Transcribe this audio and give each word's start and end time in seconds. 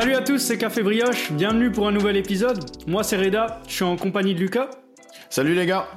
Salut 0.00 0.14
à 0.14 0.22
tous, 0.22 0.38
c'est 0.38 0.56
Café 0.56 0.82
Brioche, 0.82 1.30
bienvenue 1.30 1.70
pour 1.70 1.86
un 1.86 1.92
nouvel 1.92 2.16
épisode. 2.16 2.64
Moi 2.86 3.02
c'est 3.02 3.18
Reda, 3.18 3.60
je 3.68 3.74
suis 3.74 3.84
en 3.84 3.96
compagnie 3.96 4.34
de 4.34 4.40
Lucas. 4.40 4.70
Salut 5.28 5.54
les 5.54 5.66
gars 5.66 5.88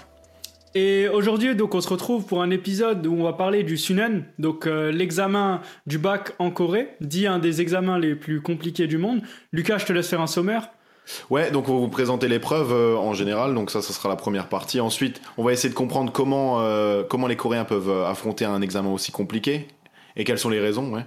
Et 0.75 1.07
aujourd'hui, 1.07 1.55
donc, 1.55 1.73
on 1.73 1.79
se 1.79 1.88
retrouve 1.88 2.25
pour 2.25 2.41
un 2.41 2.50
épisode 2.50 3.07
où 3.07 3.13
on 3.13 3.23
va 3.23 3.31
parler 3.31 3.63
du 3.63 3.77
Sunen, 3.77 4.25
donc 4.39 4.68
euh, 4.68 4.91
l'examen 4.91 5.61
du 5.88 6.00
bac 6.00 6.34
en 6.38 6.52
Corée, 6.52 6.89
dit 7.00 7.27
un 7.27 7.39
des 7.39 7.61
examens 7.61 7.97
les 7.97 8.13
plus 8.13 8.41
compliqués 8.41 8.88
du 8.88 8.97
monde. 8.97 9.21
Lucas, 9.54 9.77
je 9.77 9.86
te 9.86 9.93
laisse 9.93 10.09
faire 10.09 10.20
un 10.20 10.27
sommaire. 10.27 10.67
Ouais, 11.29 11.49
donc 11.49 11.70
on 11.70 11.75
va 11.75 11.79
vous 11.79 11.88
présenter 11.88 12.27
l'épreuve 12.27 12.73
euh, 12.73 12.97
en 12.97 13.13
général, 13.13 13.54
donc 13.54 13.71
ça, 13.71 13.81
ça 13.81 13.93
sera 13.93 14.09
la 14.09 14.17
première 14.17 14.49
partie. 14.49 14.81
Ensuite, 14.81 15.21
on 15.38 15.45
va 15.45 15.54
essayer 15.54 15.70
de 15.70 15.75
comprendre 15.75 16.11
comment, 16.11 16.59
euh, 16.59 17.04
comment 17.09 17.27
les 17.27 17.38
Coréens 17.38 17.63
peuvent 17.63 18.04
affronter 18.04 18.43
un 18.43 18.61
examen 18.61 18.91
aussi 18.91 19.13
compliqué 19.13 19.65
et 20.17 20.25
quelles 20.25 20.39
sont 20.39 20.49
les 20.49 20.59
raisons. 20.59 20.93
Ouais. 20.93 21.06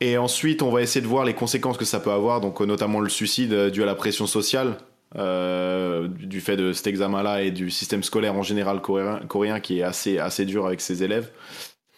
Et 0.00 0.18
ensuite, 0.18 0.62
on 0.62 0.70
va 0.70 0.82
essayer 0.82 1.00
de 1.00 1.06
voir 1.06 1.24
les 1.24 1.34
conséquences 1.34 1.76
que 1.78 1.84
ça 1.84 2.00
peut 2.00 2.10
avoir, 2.10 2.40
donc 2.40 2.60
euh, 2.60 2.66
notamment 2.66 3.00
le 3.00 3.08
suicide 3.08 3.52
euh, 3.52 3.70
dû 3.70 3.82
à 3.82 3.86
la 3.86 3.94
pression 3.94 4.26
sociale 4.26 4.76
euh, 5.16 6.08
du 6.08 6.40
fait 6.40 6.56
de 6.56 6.72
cet 6.72 6.88
examen-là 6.88 7.42
et 7.42 7.50
du 7.50 7.70
système 7.70 8.02
scolaire 8.02 8.34
en 8.34 8.42
général 8.42 8.80
coréen, 8.80 9.20
coréen 9.28 9.60
qui 9.60 9.78
est 9.78 9.82
assez, 9.82 10.18
assez 10.18 10.44
dur 10.44 10.66
avec 10.66 10.80
ses 10.80 11.02
élèves. 11.04 11.30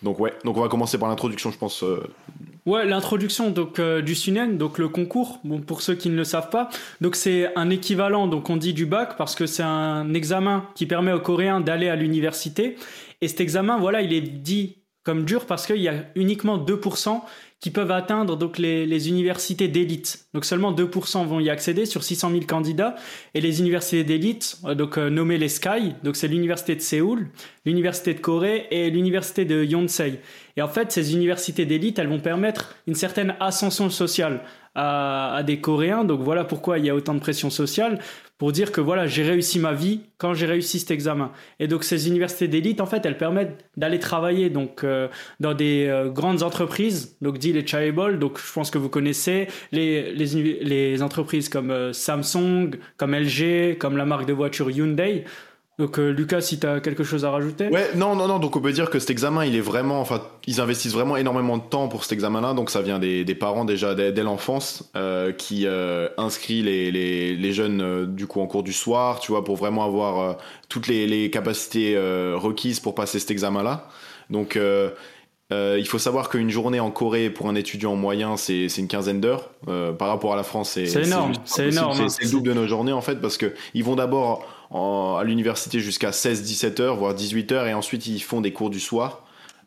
Donc 0.03 0.21
ouais, 0.21 0.35
donc 0.45 0.59
on 0.59 0.61
va 0.61 0.69
commencer 0.69 0.99
par 0.99 1.09
l'introduction, 1.09 1.51
je 1.51 1.59
pense. 1.59 1.83
euh, 1.83 2.03
Ouais, 2.67 2.85
l'introduction 2.85 3.51
donc 3.51 3.81
du 3.81 4.15
Sunen, 4.15 4.59
donc 4.59 4.79
le 4.79 4.89
concours. 4.89 5.39
Bon, 5.45 5.61
pour 5.61 5.81
ceux 5.83 5.95
qui 5.95 6.11
ne 6.11 6.17
le 6.17 6.25
savent 6.25 6.51
pas, 6.51 6.69
donc 7.01 7.17
c'est 7.17 7.51
un 7.57 7.71
équivalent, 7.71 8.27
donc 8.27 8.51
on 8.51 8.57
dit 8.57 8.75
du 8.75 8.87
bac 8.87 9.17
parce 9.17 9.35
que 9.37 9.47
c'est 9.47 9.63
un 9.63 10.13
examen 10.15 10.67
qui 10.75 10.85
permet 10.85 11.13
aux 11.13 11.21
Coréens 11.21 11.61
d'aller 11.61 11.89
à 11.89 11.97
l'université. 11.97 12.77
Et 13.21 13.29
cet 13.29 13.41
examen, 13.41 13.79
voilà, 13.79 14.03
il 14.03 14.13
est 14.13 14.21
dit 14.21 14.79
comme 15.05 15.25
dur 15.25 15.47
parce 15.47 15.67
qu'il 15.67 15.81
y 15.81 15.89
a 15.89 15.95
uniquement 16.17 16.59
2% 16.59 17.23
qui 17.61 17.71
peuvent 17.71 17.91
atteindre 17.91 18.37
donc 18.37 18.59
les, 18.59 19.09
universités 19.09 19.69
d'élite. 19.69 20.29
Donc 20.35 20.45
seulement 20.45 20.73
2% 20.73 21.27
vont 21.27 21.41
y 21.41 21.49
accéder 21.49 21.87
sur 21.87 22.05
600 22.05 22.31
000 22.31 22.43
candidats. 22.45 22.97
Et 23.35 23.41
les 23.41 23.61
universités 23.61 24.05
d'élite, 24.05 24.59
euh, 24.65 24.87
euh, 24.99 25.11
nommées 25.11 25.39
les 25.39 25.49
Sky, 25.49 25.95
donc 26.05 26.17
c'est 26.17 26.29
l'université 26.29 26.75
de 26.75 26.81
Séoul, 26.81 27.29
l'université 27.65 28.15
de 28.15 28.21
Corée 28.21 28.67
et 28.71 28.91
l'université 28.91 29.45
de 29.45 29.65
Yonsei. 29.65 30.21
Et 30.57 30.63
en 30.63 30.69
fait, 30.69 30.91
ces 30.91 31.15
universités 31.15 31.67
d'élite, 31.67 31.99
elles 31.99 32.09
vont 32.09 32.21
permettre 32.21 32.77
une 32.87 32.95
certaine 32.95 33.35
ascension 33.41 33.91
sociale 33.91 34.41
à, 34.75 35.35
à 35.35 35.43
des 35.43 35.61
Coréens. 35.61 36.05
Donc 36.05 36.21
voilà 36.21 36.45
pourquoi 36.45 36.79
il 36.79 36.87
y 36.87 36.91
a 36.91 36.95
autant 36.95 37.15
de 37.15 37.21
pression 37.21 37.51
sociale 37.51 37.99
pour 38.39 38.53
dire 38.53 38.71
que 38.71 38.81
voilà, 38.81 39.07
j'ai 39.07 39.23
réussi 39.23 39.59
ma 39.59 39.73
vie 39.73 40.01
quand 40.19 40.35
j'ai 40.35 40.47
réussi 40.47 40.79
cet 40.79 40.91
examen. 40.91 41.33
Et 41.59 41.69
donc 41.69 41.85
ces 41.85 42.09
universités 42.09 42.49
d'élite, 42.49 42.81
en 42.81 42.87
fait, 42.87 43.05
elles 43.07 43.17
permettent 43.17 43.65
d'aller 43.77 43.99
travailler 43.99 44.51
donc 44.51 44.85
euh, 44.85 45.09
dans 45.41 45.55
des 45.55 45.87
euh, 45.87 46.11
grandes 46.11 46.43
entreprises, 46.43 47.17
donc 47.23 47.39
dit 47.39 47.53
les 47.53 47.67
chaebol, 47.67 48.19
donc 48.19 48.39
je 48.39 48.53
pense 48.53 48.71
que 48.71 48.79
vous 48.79 48.91
connaissez 48.91 49.49
les 49.73 50.13
les, 50.13 50.61
les 50.63 51.03
entreprises 51.03 51.49
comme 51.49 51.71
euh, 51.71 51.93
Samsung, 51.93 52.73
comme 52.99 53.15
LG, 53.15 53.79
comme 53.79 53.97
la 53.97 54.05
marque 54.05 54.27
de 54.27 54.35
voiture 54.35 54.71
Hyundai. 54.71 55.25
Donc 55.79 55.99
euh, 55.99 56.09
Lucas, 56.11 56.41
si 56.41 56.59
tu 56.59 56.67
as 56.67 56.81
quelque 56.81 57.05
chose 57.05 57.27
à 57.27 57.31
rajouter? 57.31 57.69
Ouais, 57.69 57.91
non, 57.95 58.17
non, 58.17 58.27
non. 58.29 58.39
Donc 58.39 58.57
on 58.57 58.61
peut 58.63 58.73
dire 58.73 58.89
que 58.89 58.99
cet 58.99 59.11
examen, 59.11 59.45
il 59.45 59.55
est 59.57 59.61
vraiment, 59.61 60.01
enfin, 60.01 60.23
ils 60.47 60.61
investissent 60.63 60.95
vraiment 60.95 61.19
énormément 61.19 61.59
de 61.59 61.63
temps 61.65 61.89
pour 61.89 62.03
cet 62.05 62.13
examen-là. 62.13 62.55
Donc 62.55 62.71
ça 62.71 62.81
vient 62.81 62.99
des, 62.99 63.25
des 63.27 63.35
parents 63.35 63.67
déjà 63.67 63.95
dès, 63.95 64.11
dès 64.11 64.23
l'enfance 64.23 64.91
euh, 64.97 65.33
qui 65.33 65.67
euh, 65.67 66.09
inscrit 66.17 66.63
les, 66.63 66.91
les, 66.91 67.37
les 67.37 67.53
jeunes 67.53 67.83
euh, 67.83 68.07
du 68.07 68.27
coup 68.27 68.41
en 68.41 68.47
cours 68.47 68.63
du 68.63 68.73
soir, 68.73 69.21
tu 69.21 69.33
vois, 69.33 69.45
pour 69.45 69.57
vraiment 69.57 69.85
avoir 69.85 70.39
toutes 70.71 70.87
les, 70.87 71.07
les 71.07 71.31
capacités 71.31 71.95
requises 72.35 72.81
pour 72.81 72.95
passer 72.95 73.19
cet 73.19 73.31
examen-là. 73.31 73.89
Donc 74.31 74.57
euh, 74.57 74.91
il 75.53 75.87
faut 75.87 75.99
savoir 75.99 76.29
qu'une 76.31 76.51
journée 76.51 76.81
en 76.81 76.91
Corée 76.91 77.29
pour 77.31 77.49
un 77.49 77.55
étudiant 77.55 77.95
moyen, 77.97 78.37
c'est 78.37 78.67
une 78.79 78.89
quinzaine 78.89 79.21
d'heures. 79.21 79.51
Euh, 79.69 79.93
par 79.93 80.09
rapport 80.09 80.33
à 80.33 80.37
la 80.37 80.43
France, 80.43 80.71
c'est 80.71 80.85
énorme, 81.05 81.35
c'est 81.45 81.69
énorme, 81.69 81.97
C'est- 81.97 82.03
hein. 82.03 82.09
C'est 82.09 82.25
le 82.25 82.31
double 82.31 82.49
de 82.49 82.55
nos 82.55 82.67
journées 82.67 82.93
en 82.93 83.03
fait 83.03 83.21
parce 83.21 83.37
que 83.37 83.53
ils 83.75 83.85
vont 83.85 83.95
d'abord 83.95 84.47
en- 84.71 85.17
à 85.19 85.25
l'université 85.25 85.81
jusqu'à 85.81 86.11
16-17 86.13 86.81
heures, 86.81 86.97
voire 86.97 87.15
18 87.15 87.53
heures, 87.53 87.67
et 87.67 87.75
ensuite 87.75 88.07
ils 88.07 88.21
font 88.21 88.41
des 88.41 88.53
cours 88.53 88.71
du 88.71 88.81
soir. 88.81 89.23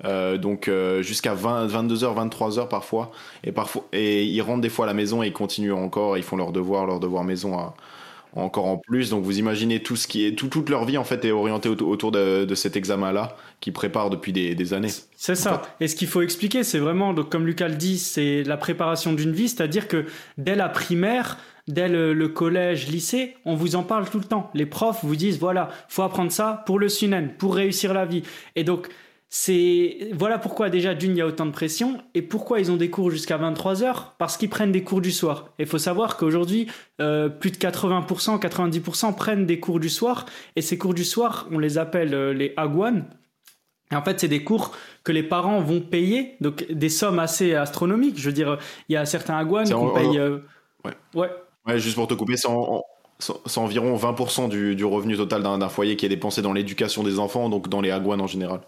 Euh, 0.05 0.37
donc 0.37 0.69
euh, 0.69 1.01
jusqu'à 1.01 1.33
20, 1.33 1.67
22 1.67 2.05
heures, 2.05 2.13
23 2.13 2.57
heures 2.57 2.69
parfois, 2.69 3.11
et 3.43 3.51
parfois 3.51 3.83
et 3.91 4.23
ils 4.23 4.41
rentrent 4.41 4.61
des 4.61 4.69
fois 4.69 4.85
à 4.85 4.87
la 4.87 4.93
maison 4.93 5.21
et 5.23 5.27
ils 5.27 5.33
continuent 5.33 5.73
encore, 5.73 6.17
ils 6.17 6.23
font 6.23 6.37
leurs 6.37 6.53
devoirs, 6.53 6.85
leurs 6.85 7.01
devoirs 7.01 7.25
maison 7.25 7.57
à- 7.59 7.73
encore 8.35 8.65
en 8.67 8.77
plus. 8.77 9.09
Donc 9.09 9.23
vous 9.25 9.39
imaginez 9.39 9.81
tout 9.83 9.95
ce 9.97 10.07
qui 10.07 10.25
est 10.25 10.33
tout, 10.37 10.47
toute 10.47 10.69
leur 10.69 10.85
vie 10.85 10.97
en 10.97 11.03
fait 11.03 11.25
est 11.25 11.31
orientée 11.31 11.67
autour, 11.67 12.11
de, 12.11 12.45
de 12.45 12.55
cet 12.55 12.77
examen-là 12.77 13.35
qu'ils 13.59 13.73
préparent 13.73 14.09
depuis 14.09 14.31
des, 14.31 14.55
des 14.55 14.73
années. 14.73 14.91
C'est 15.17 15.35
ça. 15.35 15.63
Et 15.81 15.87
ce 15.89 15.95
qu'il 15.97 16.07
faut 16.07 16.21
expliquer, 16.21 16.63
c'est 16.63 16.79
vraiment, 16.79 17.13
donc, 17.13 17.29
comme 17.29 17.45
Lucas 17.45 17.67
le 17.67 17.75
dit, 17.75 17.97
c'est 17.97 18.43
la 18.43 18.55
préparation 18.55 19.11
d'une 19.13 19.33
vie, 19.33 19.49
c'est-à-dire 19.49 19.87
que 19.89 20.05
dès 20.37 20.55
la 20.55 20.69
primaire, 20.69 21.37
dès 21.69 21.87
le, 21.87 22.13
le 22.13 22.27
collège, 22.27 22.87
lycée, 22.89 23.35
on 23.45 23.55
vous 23.55 23.75
en 23.75 23.83
parle 23.83 24.09
tout 24.09 24.17
le 24.19 24.25
temps. 24.25 24.49
Les 24.53 24.65
profs 24.65 25.03
vous 25.03 25.15
disent, 25.15 25.39
voilà, 25.39 25.69
faut 25.87 26.03
apprendre 26.03 26.31
ça 26.31 26.63
pour 26.65 26.79
le 26.79 26.89
sunen, 26.89 27.29
pour 27.37 27.55
réussir 27.55 27.93
la 27.93 28.05
vie. 28.05 28.23
Et 28.57 28.63
donc, 28.65 28.87
c'est 29.31 30.09
voilà 30.13 30.39
pourquoi 30.39 30.71
déjà 30.71 30.95
d'une 30.95 31.11
il 31.11 31.17
y 31.17 31.21
a 31.21 31.27
autant 31.27 31.45
de 31.45 31.51
pression 31.51 32.01
et 32.15 32.23
pourquoi 32.23 32.59
ils 32.59 32.71
ont 32.71 32.77
des 32.77 32.89
cours 32.89 33.11
jusqu'à 33.11 33.37
23 33.37 33.83
heures? 33.83 34.15
Parce 34.17 34.37
qu'ils 34.37 34.49
prennent 34.49 34.71
des 34.71 34.83
cours 34.83 35.01
du 35.01 35.11
soir. 35.11 35.49
Et 35.59 35.63
il 35.63 35.67
faut 35.69 35.77
savoir 35.77 36.17
qu'aujourd'hui 36.17 36.65
euh, 36.99 37.29
plus 37.29 37.51
de 37.51 37.57
80%, 37.57 38.39
90% 38.41 39.15
prennent 39.15 39.45
des 39.45 39.59
cours 39.59 39.79
du 39.79 39.89
soir 39.89 40.25
et 40.55 40.61
ces 40.63 40.79
cours 40.79 40.95
du 40.95 41.03
soir, 41.03 41.47
on 41.51 41.59
les 41.59 41.77
appelle 41.77 42.15
euh, 42.15 42.33
les 42.33 42.53
hagwon. 42.57 43.05
Et 43.91 43.95
en 43.95 44.03
fait, 44.03 44.19
c'est 44.19 44.27
des 44.27 44.43
cours 44.43 44.75
que 45.03 45.11
les 45.11 45.23
parents 45.23 45.61
vont 45.61 45.81
payer, 45.81 46.35
donc 46.41 46.65
des 46.71 46.89
sommes 46.89 47.19
assez 47.19 47.53
astronomiques. 47.55 48.19
Je 48.19 48.25
veux 48.25 48.33
dire, 48.33 48.57
il 48.87 48.93
y 48.93 48.97
a 48.97 49.05
certains 49.05 49.39
C'est 49.65 49.73
qu'on 49.73 49.93
paye. 49.93 50.17
euh, 50.17 50.39
Ouais. 50.85 50.93
ouais. 51.13 51.29
Ouais, 51.67 51.79
juste 51.79 51.95
pour 51.95 52.07
te 52.07 52.13
couper, 52.13 52.37
c'est 52.37 52.47
en- 52.47 52.75
en- 52.77 52.83
c'est 53.19 53.33
c'est 53.45 53.59
environ 53.59 53.95
20% 53.95 54.47
du, 54.47 54.75
du 54.75 54.85
revenu 54.85 55.17
total 55.17 55.43
d'un 55.43 55.69
foyer 55.69 55.95
qui 55.97 56.05
est 56.05 56.09
dépensé 56.09 56.41
dans 56.41 56.53
l'éducation 56.53 57.03
des 57.03 57.19
enfants, 57.19 57.49
donc 57.49 57.67
dans 57.67 57.81
les 57.81 57.91
hagwon 57.91 58.19
en 58.19 58.27
général. 58.27 58.61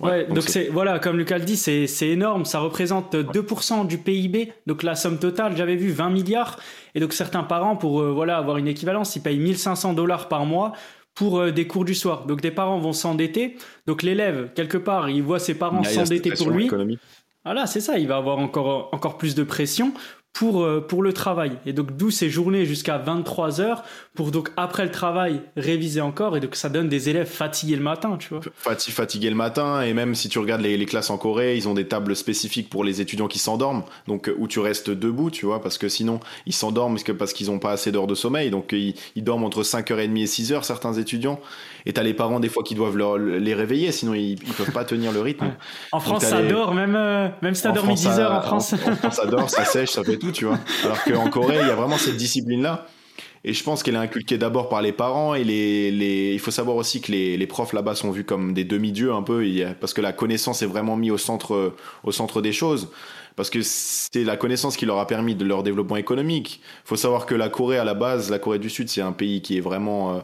Ouais, 0.00 0.26
donc 0.26 0.42
c'est 0.42 0.68
voilà, 0.68 0.98
comme 0.98 1.16
Lucas 1.16 1.38
le 1.38 1.44
dit, 1.44 1.56
c'est 1.56 2.08
énorme. 2.08 2.44
Ça 2.44 2.58
représente 2.58 3.14
2% 3.14 3.84
du 3.86 3.96
PIB. 3.98 4.52
Donc 4.66 4.82
la 4.82 4.96
somme 4.96 5.18
totale, 5.18 5.56
j'avais 5.56 5.76
vu 5.76 5.90
20 5.92 6.10
milliards. 6.10 6.58
Et 6.96 7.00
donc 7.00 7.12
certains 7.12 7.44
parents, 7.44 7.76
pour 7.76 8.00
euh, 8.00 8.10
voilà 8.10 8.36
avoir 8.36 8.56
une 8.56 8.66
équivalence, 8.66 9.14
ils 9.16 9.22
payent 9.22 9.38
1500 9.38 9.92
dollars 9.94 10.28
par 10.28 10.46
mois 10.46 10.72
pour 11.14 11.38
euh, 11.38 11.52
des 11.52 11.68
cours 11.68 11.84
du 11.84 11.94
soir. 11.94 12.26
Donc 12.26 12.40
des 12.40 12.50
parents 12.50 12.78
vont 12.80 12.92
s'endetter. 12.92 13.56
Donc 13.86 14.02
l'élève, 14.02 14.50
quelque 14.54 14.78
part, 14.78 15.08
il 15.10 15.22
voit 15.22 15.38
ses 15.38 15.54
parents 15.54 15.82
s'endetter 15.84 16.32
pour 16.32 16.50
lui. 16.50 16.66
économique. 16.66 16.98
Voilà, 17.44 17.66
c'est 17.66 17.80
ça. 17.80 17.96
Il 17.96 18.08
va 18.08 18.16
avoir 18.16 18.38
encore 18.38 18.88
encore 18.92 19.16
plus 19.16 19.36
de 19.36 19.44
pression 19.44 19.92
pour 20.34 20.64
euh, 20.64 20.80
pour 20.86 21.02
le 21.02 21.12
travail. 21.12 21.52
Et 21.64 21.72
donc 21.72 21.96
d'où 21.96 22.10
ces 22.10 22.28
journées 22.28 22.66
jusqu'à 22.66 22.98
23 22.98 23.60
heures 23.60 23.84
pour 24.14 24.32
donc 24.32 24.50
après 24.56 24.84
le 24.84 24.90
travail 24.90 25.40
réviser 25.56 26.00
encore. 26.00 26.36
Et 26.36 26.40
donc 26.40 26.56
ça 26.56 26.68
donne 26.68 26.88
des 26.88 27.08
élèves 27.08 27.28
fatigués 27.28 27.76
le 27.76 27.82
matin, 27.82 28.16
tu 28.18 28.28
vois. 28.30 28.40
Fati- 28.62 28.90
fatigué 28.90 29.30
le 29.30 29.36
matin 29.36 29.80
et 29.82 29.94
même 29.94 30.14
si 30.16 30.28
tu 30.28 30.38
regardes 30.40 30.60
les, 30.60 30.76
les 30.76 30.86
classes 30.86 31.10
en 31.10 31.18
Corée, 31.18 31.56
ils 31.56 31.68
ont 31.68 31.74
des 31.74 31.86
tables 31.86 32.16
spécifiques 32.16 32.68
pour 32.68 32.82
les 32.84 33.00
étudiants 33.00 33.28
qui 33.28 33.38
s'endorment, 33.38 33.84
donc 34.08 34.28
euh, 34.28 34.34
où 34.38 34.48
tu 34.48 34.58
restes 34.58 34.90
debout, 34.90 35.30
tu 35.30 35.46
vois, 35.46 35.62
parce 35.62 35.78
que 35.78 35.88
sinon 35.88 36.18
ils 36.46 36.52
s'endorment 36.52 36.98
parce 37.18 37.32
qu'ils 37.32 37.46
n'ont 37.46 37.60
pas 37.60 37.70
assez 37.70 37.92
d'heures 37.92 38.08
de 38.08 38.14
sommeil, 38.16 38.50
donc 38.50 38.72
euh, 38.72 38.78
ils, 38.78 38.94
ils 39.14 39.22
dorment 39.24 39.44
entre 39.44 39.62
5h30 39.62 40.16
et 40.20 40.24
6h 40.24 40.64
certains 40.64 40.94
étudiants, 40.94 41.38
et 41.86 41.92
t'as 41.92 42.02
les 42.02 42.14
parents 42.14 42.40
des 42.40 42.48
fois 42.48 42.64
qui 42.64 42.74
doivent 42.74 42.96
leur- 42.96 43.18
les 43.18 43.54
réveiller, 43.54 43.92
sinon 43.92 44.14
ils, 44.14 44.32
ils 44.32 44.52
peuvent 44.56 44.72
pas 44.72 44.84
tenir 44.84 45.12
le 45.12 45.20
rythme. 45.20 45.52
En 45.92 46.00
France, 46.00 46.24
ça 46.24 46.40
les- 46.42 46.48
dort, 46.48 46.74
même, 46.74 46.96
euh, 46.96 47.28
même 47.42 47.54
si 47.54 47.62
t'as 47.62 47.70
dormi 47.72 47.96
France, 47.96 48.00
10 48.14 48.20
heures 48.20 48.30
ça- 48.32 48.38
en 48.38 48.42
France. 48.42 48.72
En, 48.72 48.90
en 48.92 48.96
France, 48.96 49.14
ça 49.14 49.26
dort, 49.26 49.48
ça 49.50 49.64
sèche, 49.64 49.90
ça 49.90 50.02
fait 50.02 50.16
tu 50.32 50.46
vois. 50.46 50.58
Alors 50.84 51.02
qu'en 51.04 51.30
Corée, 51.30 51.58
il 51.60 51.66
y 51.66 51.70
a 51.70 51.74
vraiment 51.74 51.98
cette 51.98 52.16
discipline-là. 52.16 52.86
Et 53.46 53.52
je 53.52 53.62
pense 53.62 53.82
qu'elle 53.82 53.94
est 53.94 53.98
inculquée 53.98 54.38
d'abord 54.38 54.70
par 54.70 54.80
les 54.80 54.92
parents 54.92 55.34
et 55.34 55.44
les, 55.44 56.32
il 56.32 56.38
faut 56.38 56.50
savoir 56.50 56.76
aussi 56.76 57.02
que 57.02 57.12
les, 57.12 57.46
profs 57.46 57.74
là-bas 57.74 57.94
sont 57.94 58.10
vus 58.10 58.24
comme 58.24 58.54
des 58.54 58.64
demi-dieux 58.64 59.12
un 59.12 59.22
peu, 59.22 59.44
parce 59.80 59.92
que 59.92 60.00
la 60.00 60.14
connaissance 60.14 60.62
est 60.62 60.66
vraiment 60.66 60.96
mise 60.96 61.10
au 61.10 61.18
centre, 61.18 61.74
au 62.04 62.10
centre 62.10 62.40
des 62.40 62.52
choses. 62.52 62.88
Parce 63.36 63.50
que 63.50 63.60
c'est 63.62 64.22
la 64.24 64.36
connaissance 64.36 64.76
qui 64.76 64.86
leur 64.86 64.98
a 64.98 65.06
permis 65.06 65.34
de 65.34 65.44
leur 65.44 65.62
développement 65.62 65.96
économique. 65.96 66.60
Il 66.84 66.88
faut 66.88 66.96
savoir 66.96 67.26
que 67.26 67.34
la 67.34 67.48
Corée, 67.48 67.78
à 67.78 67.84
la 67.84 67.94
base, 67.94 68.30
la 68.30 68.38
Corée 68.38 68.60
du 68.60 68.70
Sud, 68.70 68.88
c'est 68.88 69.00
un 69.00 69.12
pays 69.12 69.42
qui 69.42 69.56
est 69.56 69.60
vraiment 69.60 70.14
euh, 70.14 70.20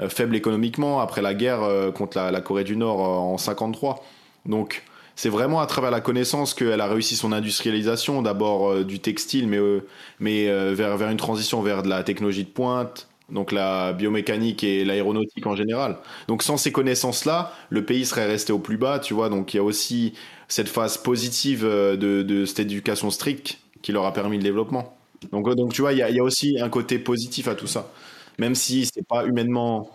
euh, 0.00 0.08
faible 0.08 0.34
économiquement 0.34 1.00
après 1.00 1.20
la 1.20 1.34
guerre 1.34 1.62
euh, 1.62 1.92
contre 1.92 2.18
la, 2.18 2.40
Corée 2.40 2.64
du 2.64 2.76
Nord 2.76 3.00
en 3.00 3.36
53. 3.36 4.02
Donc, 4.46 4.82
c'est 5.16 5.28
vraiment 5.28 5.60
à 5.60 5.66
travers 5.66 5.90
la 5.90 6.00
connaissance 6.00 6.54
qu'elle 6.54 6.80
a 6.80 6.86
réussi 6.86 7.16
son 7.16 7.32
industrialisation, 7.32 8.22
d'abord 8.22 8.70
euh, 8.70 8.84
du 8.84 8.98
textile, 8.98 9.48
mais, 9.48 9.58
euh, 9.58 9.86
mais 10.18 10.48
euh, 10.48 10.74
vers, 10.74 10.96
vers 10.96 11.10
une 11.10 11.16
transition 11.16 11.62
vers 11.62 11.82
de 11.82 11.88
la 11.88 12.02
technologie 12.02 12.44
de 12.44 12.48
pointe, 12.48 13.08
donc 13.30 13.52
la 13.52 13.92
biomécanique 13.92 14.64
et 14.64 14.84
l'aéronautique 14.84 15.46
en 15.46 15.54
général. 15.54 15.98
Donc 16.28 16.42
sans 16.42 16.56
ces 16.56 16.72
connaissances-là, 16.72 17.52
le 17.70 17.84
pays 17.84 18.04
serait 18.04 18.26
resté 18.26 18.52
au 18.52 18.58
plus 18.58 18.76
bas, 18.76 18.98
tu 18.98 19.14
vois. 19.14 19.28
Donc 19.28 19.54
il 19.54 19.58
y 19.58 19.60
a 19.60 19.62
aussi 19.62 20.14
cette 20.48 20.68
phase 20.68 20.98
positive 20.98 21.64
de, 21.64 22.44
cette 22.44 22.60
éducation 22.60 23.10
stricte 23.10 23.58
qui 23.82 23.92
leur 23.92 24.04
a 24.04 24.12
permis 24.12 24.36
le 24.36 24.42
développement. 24.42 24.96
Donc, 25.32 25.48
donc 25.54 25.72
tu 25.72 25.80
vois, 25.80 25.92
il 25.92 25.98
y 25.98 26.02
a, 26.02 26.10
il 26.10 26.16
y 26.16 26.20
a 26.20 26.24
aussi 26.24 26.58
un 26.60 26.68
côté 26.68 26.98
positif 26.98 27.48
à 27.48 27.54
tout 27.54 27.66
ça. 27.66 27.90
Même 28.38 28.54
si 28.54 28.86
c'est 28.86 29.06
pas 29.06 29.24
humainement... 29.24 29.90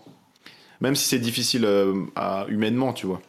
Même 0.80 0.96
si 0.96 1.06
c'est 1.06 1.18
difficile 1.18 1.68
à, 2.16 2.46
humainement, 2.48 2.94
tu 2.94 3.06
vois. 3.06 3.20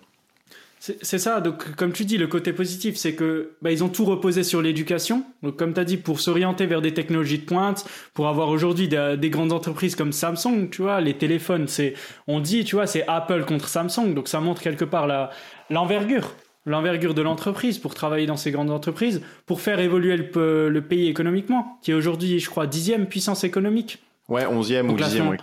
C'est 0.83 1.19
ça, 1.19 1.41
donc 1.41 1.75
comme 1.75 1.91
tu 1.91 2.05
dis, 2.05 2.17
le 2.17 2.25
côté 2.25 2.53
positif, 2.53 2.95
c'est 2.95 3.13
que 3.13 3.51
bah, 3.61 3.71
ils 3.71 3.83
ont 3.83 3.87
tout 3.89 4.03
reposé 4.03 4.41
sur 4.43 4.63
l'éducation. 4.63 5.23
Donc 5.43 5.55
comme 5.55 5.75
tu 5.75 5.79
as 5.79 5.83
dit, 5.83 5.97
pour 5.97 6.19
s'orienter 6.19 6.65
vers 6.65 6.81
des 6.81 6.91
technologies 6.91 7.37
de 7.37 7.45
pointe, 7.45 7.85
pour 8.15 8.27
avoir 8.27 8.49
aujourd'hui 8.49 8.87
des, 8.87 9.29
grandes 9.29 9.51
entreprises 9.51 9.95
comme 9.95 10.11
Samsung, 10.11 10.69
tu 10.71 10.81
vois, 10.81 10.99
les 10.99 11.13
téléphones, 11.13 11.67
c'est, 11.67 11.93
on 12.25 12.39
dit, 12.39 12.63
tu 12.63 12.77
vois, 12.77 12.87
c'est 12.87 13.05
Apple 13.07 13.45
contre 13.45 13.67
Samsung, 13.67 14.15
donc 14.15 14.27
ça 14.27 14.39
montre 14.39 14.63
quelque 14.63 14.83
part 14.83 15.05
la 15.05 15.29
l'envergure, 15.69 16.33
l'envergure 16.65 17.13
de 17.13 17.21
l'entreprise 17.21 17.77
pour 17.77 17.93
travailler 17.93 18.25
dans 18.25 18.35
ces 18.35 18.49
grandes 18.49 18.71
entreprises, 18.71 19.21
pour 19.45 19.61
faire 19.61 19.79
évoluer 19.79 20.17
le, 20.17 20.69
le 20.69 20.81
pays 20.81 21.07
économiquement, 21.09 21.77
qui 21.83 21.91
est 21.91 21.93
aujourd'hui, 21.93 22.39
je 22.39 22.49
crois, 22.49 22.65
dixième 22.65 23.05
puissance 23.05 23.43
économique. 23.43 23.99
Ouais, 24.31 24.45
onzième 24.45 24.89
ou 24.89 24.95
dixième. 24.95 25.37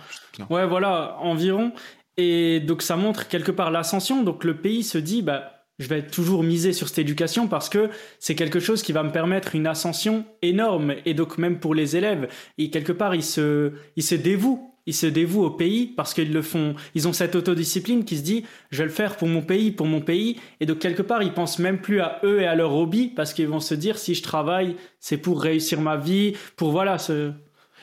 Ouais, 0.49 0.65
voilà, 0.65 1.17
environ. 1.19 1.71
Et 2.17 2.59
donc 2.59 2.81
ça 2.81 2.95
montre 2.95 3.27
quelque 3.27 3.51
part 3.51 3.71
l'ascension. 3.71 4.23
Donc 4.23 4.43
le 4.43 4.57
pays 4.57 4.83
se 4.83 4.97
dit, 4.97 5.21
bah, 5.21 5.59
je 5.79 5.87
vais 5.87 6.05
toujours 6.05 6.43
miser 6.43 6.73
sur 6.73 6.89
cette 6.89 6.99
éducation 6.99 7.47
parce 7.47 7.69
que 7.69 7.89
c'est 8.19 8.35
quelque 8.35 8.59
chose 8.59 8.83
qui 8.83 8.91
va 8.91 9.03
me 9.03 9.11
permettre 9.11 9.55
une 9.55 9.65
ascension 9.65 10.25
énorme. 10.41 10.95
Et 11.05 11.13
donc 11.13 11.37
même 11.37 11.59
pour 11.59 11.73
les 11.73 11.95
élèves, 11.95 12.27
et 12.57 12.69
quelque 12.69 12.91
part 12.91 13.15
ils 13.15 13.23
se, 13.23 13.71
ils 13.95 14.03
se 14.03 14.15
dévouent. 14.15 14.65
Ils 14.85 14.93
se 14.93 15.05
dévouent 15.05 15.43
au 15.43 15.51
pays 15.51 15.85
parce 15.85 16.15
qu'ils 16.15 16.33
le 16.33 16.41
font. 16.41 16.73
Ils 16.95 17.07
ont 17.07 17.13
cette 17.13 17.35
autodiscipline 17.35 18.05
qui 18.05 18.17
se 18.17 18.23
dit, 18.23 18.45
je 18.71 18.79
vais 18.79 18.85
le 18.85 18.89
faire 18.89 19.17
pour 19.17 19.27
mon 19.27 19.43
pays, 19.43 19.71
pour 19.71 19.85
mon 19.85 20.01
pays. 20.01 20.39
Et 20.61 20.65
donc 20.65 20.79
quelque 20.79 21.03
part, 21.03 21.21
ils 21.21 21.33
pensent 21.33 21.59
même 21.59 21.79
plus 21.79 22.01
à 22.01 22.19
eux 22.23 22.41
et 22.41 22.47
à 22.47 22.55
leur 22.55 22.73
hobby 22.73 23.07
parce 23.07 23.33
qu'ils 23.33 23.47
vont 23.47 23.59
se 23.59 23.75
dire, 23.75 23.99
si 23.99 24.15
je 24.15 24.23
travaille, 24.23 24.77
c'est 24.99 25.17
pour 25.17 25.43
réussir 25.43 25.79
ma 25.79 25.95
vie, 25.95 26.33
pour 26.55 26.71
voilà, 26.71 26.97
ce, 26.97 27.33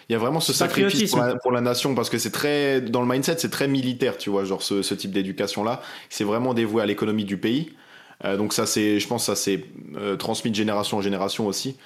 il 0.09 0.13
y 0.13 0.15
a 0.15 0.19
vraiment 0.19 0.41
ce 0.41 0.53
sacrifice 0.53 1.15
pour 1.43 1.53
la, 1.53 1.61
nation 1.61 1.95
parce 1.95 2.11
que 2.11 2.19
c'est 2.19 2.31
très 2.31 2.81
dans 2.81 3.03
le 3.03 3.09
mindset 3.09 3.39
c'est 3.39 3.51
très 3.51 3.67
militaire 3.67 4.17
tu 4.17 4.31
vois 4.31 4.45
genre 4.45 4.63
ce, 4.63 4.83
ce 4.83 4.95
type 4.95 5.11
d'éducation 5.11 5.65
là 5.65 5.83
c'est 6.11 6.25
vraiment 6.25 6.55
dévoué 6.55 6.83
à 6.83 6.87
l'économie 6.87 7.25
du 7.25 7.37
pays. 7.37 7.73
Euh, 8.25 8.37
donc 8.37 8.53
ça 8.53 8.67
c'est 8.67 9.01
je 9.01 9.09
pense 9.09 9.25
ça 9.25 9.37
c'est 9.37 9.65
euh, 9.97 10.17
transmis 10.17 10.51
de 10.51 10.57
génération 10.57 10.99
en 10.99 11.03
génération 11.03 11.47
aussi. 11.47 11.77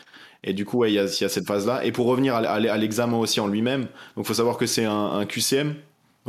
Et 0.44 0.52
du 0.52 0.64
coup 0.64 0.78
ouais, 0.78 0.90
il, 0.90 0.94
y 0.94 0.98
a, 0.98 1.04
il 1.04 1.22
y 1.22 1.24
a 1.24 1.28
cette 1.28 1.46
phase 1.46 1.66
là 1.66 1.84
et 1.84 1.92
pour 1.92 2.06
revenir 2.06 2.34
à, 2.34 2.38
à 2.38 2.76
l'examen 2.78 3.18
aussi 3.18 3.40
en 3.40 3.46
lui-même 3.46 3.88
donc 4.16 4.26
faut 4.26 4.34
savoir 4.34 4.56
que 4.56 4.64
c'est 4.66 4.86
un, 4.86 5.12
un 5.12 5.26
QCM 5.26 5.74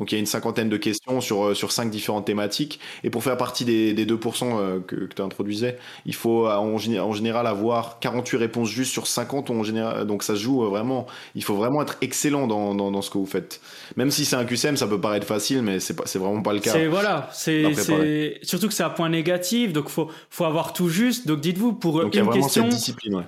donc 0.01 0.11
il 0.11 0.15
y 0.15 0.17
a 0.17 0.19
une 0.19 0.25
cinquantaine 0.25 0.67
de 0.67 0.77
questions 0.77 1.21
sur, 1.21 1.45
euh, 1.45 1.53
sur 1.53 1.71
cinq 1.71 1.91
différentes 1.91 2.25
thématiques. 2.25 2.79
Et 3.03 3.11
pour 3.11 3.23
faire 3.23 3.37
partie 3.37 3.65
des, 3.65 3.93
des 3.93 4.07
2% 4.07 4.57
euh, 4.57 4.79
que, 4.79 4.95
que 4.95 5.13
tu 5.13 5.21
introduisais, 5.21 5.77
il 6.07 6.15
faut 6.15 6.47
euh, 6.47 6.55
en, 6.55 6.73
en, 6.73 7.13
général 7.13 7.45
avoir 7.45 7.99
48 7.99 8.37
réponses 8.37 8.69
justes 8.69 8.91
sur 8.91 9.05
50. 9.05 9.51
En 9.51 9.61
général, 9.61 10.07
donc 10.07 10.23
ça 10.23 10.33
joue 10.33 10.63
vraiment. 10.63 11.05
Il 11.35 11.43
faut 11.43 11.53
vraiment 11.53 11.83
être 11.83 11.97
excellent 12.01 12.47
dans, 12.47 12.73
dans, 12.73 12.89
dans 12.89 13.03
ce 13.03 13.11
que 13.11 13.19
vous 13.19 13.27
faites. 13.27 13.61
Même 13.95 14.09
si 14.09 14.25
c'est 14.25 14.35
un 14.35 14.43
QCM, 14.43 14.75
ça 14.75 14.87
peut 14.87 14.99
paraître 14.99 15.27
facile, 15.27 15.61
mais 15.61 15.79
c'est, 15.79 15.93
pas, 15.95 16.07
c'est 16.07 16.17
vraiment 16.17 16.41
pas 16.41 16.53
le 16.53 16.61
cas. 16.61 16.71
C'est, 16.71 16.87
voilà, 16.87 17.29
c'est, 17.31 17.71
c'est, 17.75 18.39
surtout 18.41 18.69
que 18.69 18.73
c'est 18.73 18.81
un 18.81 18.89
point 18.89 19.09
négatif, 19.09 19.71
donc 19.71 19.87
faut, 19.87 20.09
faut 20.31 20.45
avoir 20.45 20.73
tout 20.73 20.89
juste. 20.89 21.27
Donc 21.27 21.41
dites-vous, 21.41 21.73
pour 21.73 22.01
donc, 22.01 22.15
une 22.15 22.27
question. 22.31 22.63
Cette 22.63 22.69
discipline, 22.69 23.17
ouais 23.17 23.23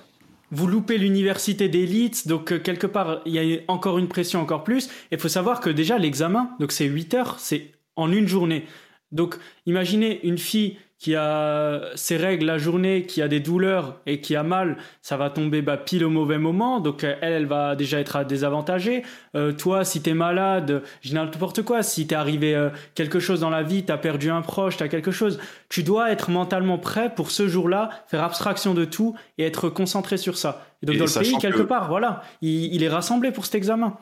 vous 0.54 0.66
loupez 0.66 0.98
l'université 0.98 1.68
d'élite, 1.68 2.28
donc 2.28 2.52
euh, 2.52 2.58
quelque 2.58 2.86
part, 2.86 3.20
il 3.26 3.32
y 3.32 3.56
a 3.56 3.60
encore 3.68 3.98
une 3.98 4.08
pression 4.08 4.40
encore 4.40 4.64
plus. 4.64 4.88
Il 5.10 5.18
faut 5.18 5.28
savoir 5.28 5.60
que 5.60 5.68
déjà, 5.68 5.98
l'examen, 5.98 6.50
donc 6.60 6.72
c'est 6.72 6.86
8 6.86 7.14
heures, 7.14 7.40
c'est 7.40 7.72
en 7.96 8.12
une 8.12 8.28
journée. 8.28 8.66
Donc 9.10 9.36
imaginez 9.66 10.24
une 10.26 10.38
fille 10.38 10.78
qui 11.04 11.16
a 11.16 11.82
ses 11.96 12.16
règles 12.16 12.46
la 12.46 12.56
journée, 12.56 13.04
qui 13.04 13.20
a 13.20 13.28
des 13.28 13.38
douleurs 13.38 14.00
et 14.06 14.22
qui 14.22 14.36
a 14.36 14.42
mal, 14.42 14.78
ça 15.02 15.18
va 15.18 15.28
tomber 15.28 15.60
bah, 15.60 15.76
pile 15.76 16.02
au 16.02 16.08
mauvais 16.08 16.38
moment. 16.38 16.80
Donc 16.80 17.04
euh, 17.04 17.14
elle, 17.20 17.34
elle 17.34 17.44
va 17.44 17.76
déjà 17.76 18.00
être 18.00 18.24
désavantagée. 18.24 19.02
Euh, 19.36 19.52
toi, 19.52 19.84
si 19.84 20.00
t'es 20.00 20.14
malade, 20.14 20.82
je 21.02 21.12
n'importe 21.12 21.60
quoi, 21.60 21.82
si 21.82 22.06
t'es 22.06 22.14
arrivé 22.14 22.54
euh, 22.54 22.70
quelque 22.94 23.20
chose 23.20 23.40
dans 23.40 23.50
la 23.50 23.62
vie, 23.62 23.84
t'as 23.84 23.98
perdu 23.98 24.30
un 24.30 24.40
proche, 24.40 24.78
t'as 24.78 24.88
quelque 24.88 25.10
chose, 25.10 25.38
tu 25.68 25.82
dois 25.82 26.10
être 26.10 26.30
mentalement 26.30 26.78
prêt 26.78 27.14
pour 27.14 27.30
ce 27.30 27.48
jour-là, 27.48 27.90
faire 28.06 28.22
abstraction 28.22 28.72
de 28.72 28.86
tout 28.86 29.14
et 29.36 29.44
être 29.44 29.68
concentré 29.68 30.16
sur 30.16 30.38
ça. 30.38 30.64
Et 30.82 30.86
donc 30.86 30.96
dans 30.96 31.04
le 31.04 31.20
pays, 31.20 31.36
quelque 31.36 31.60
part, 31.60 31.88
voilà, 31.90 32.22
il 32.40 32.82
est 32.82 32.88
rassemblé 32.88 33.30
pour 33.30 33.44
cet 33.44 33.56
examen. 33.56 33.98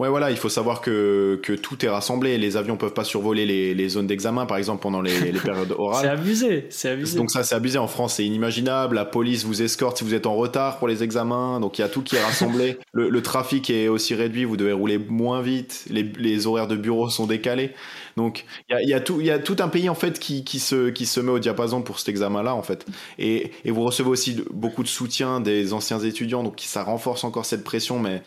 Ouais, 0.00 0.08
voilà, 0.08 0.30
il 0.30 0.38
faut 0.38 0.48
savoir 0.48 0.80
que, 0.80 1.38
que 1.42 1.52
tout 1.52 1.84
est 1.84 1.88
rassemblé. 1.90 2.38
Les 2.38 2.56
avions 2.56 2.78
peuvent 2.78 2.94
pas 2.94 3.04
survoler 3.04 3.44
les, 3.44 3.74
les 3.74 3.88
zones 3.90 4.06
d'examen, 4.06 4.46
par 4.46 4.56
exemple, 4.56 4.80
pendant 4.80 5.02
les, 5.02 5.30
les 5.30 5.38
périodes 5.38 5.72
orales. 5.78 6.00
c'est 6.00 6.08
abusé, 6.08 6.66
c'est 6.70 6.88
abusé. 6.88 7.18
Donc 7.18 7.30
ça, 7.30 7.42
c'est 7.42 7.54
abusé. 7.54 7.76
En 7.76 7.86
France, 7.86 8.14
c'est 8.14 8.24
inimaginable. 8.24 8.96
La 8.96 9.04
police 9.04 9.44
vous 9.44 9.60
escorte 9.60 9.98
si 9.98 10.04
vous 10.04 10.14
êtes 10.14 10.24
en 10.24 10.34
retard 10.34 10.78
pour 10.78 10.88
les 10.88 11.02
examens. 11.02 11.60
Donc 11.60 11.76
il 11.76 11.82
y 11.82 11.84
a 11.84 11.90
tout 11.90 12.00
qui 12.00 12.16
est 12.16 12.22
rassemblé. 12.22 12.78
le, 12.94 13.10
le, 13.10 13.22
trafic 13.22 13.68
est 13.68 13.88
aussi 13.88 14.14
réduit. 14.14 14.46
Vous 14.46 14.56
devez 14.56 14.72
rouler 14.72 14.96
moins 14.96 15.42
vite. 15.42 15.84
Les, 15.90 16.02
les 16.02 16.46
horaires 16.46 16.66
de 16.66 16.76
bureau 16.76 17.10
sont 17.10 17.26
décalés. 17.26 17.72
Donc 18.16 18.46
il 18.70 18.72
y 18.72 18.76
a, 18.76 18.82
y, 18.82 18.94
a 18.94 19.00
tout, 19.00 19.20
y 19.20 19.30
a 19.30 19.38
tout 19.38 19.56
un 19.58 19.68
pays 19.68 19.90
en 19.90 19.94
fait 19.94 20.18
qui, 20.18 20.44
qui, 20.44 20.60
se, 20.60 20.88
qui 20.88 21.04
se 21.04 21.20
met 21.20 21.30
au 21.30 21.38
diapason 21.38 21.82
pour 21.82 21.98
cet 21.98 22.08
examen-là 22.08 22.54
en 22.54 22.62
fait. 22.62 22.86
Et, 23.18 23.50
et 23.66 23.70
vous 23.70 23.82
recevez 23.82 24.08
aussi 24.08 24.42
beaucoup 24.50 24.82
de 24.82 24.88
soutien 24.88 25.40
des 25.40 25.74
anciens 25.74 25.98
étudiants. 25.98 26.42
Donc 26.42 26.54
ça 26.64 26.84
renforce 26.84 27.22
encore 27.22 27.44
cette 27.44 27.64
pression, 27.64 27.98
mais 27.98 28.22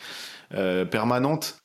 euh, 0.55 0.85
permanente. 0.85 1.62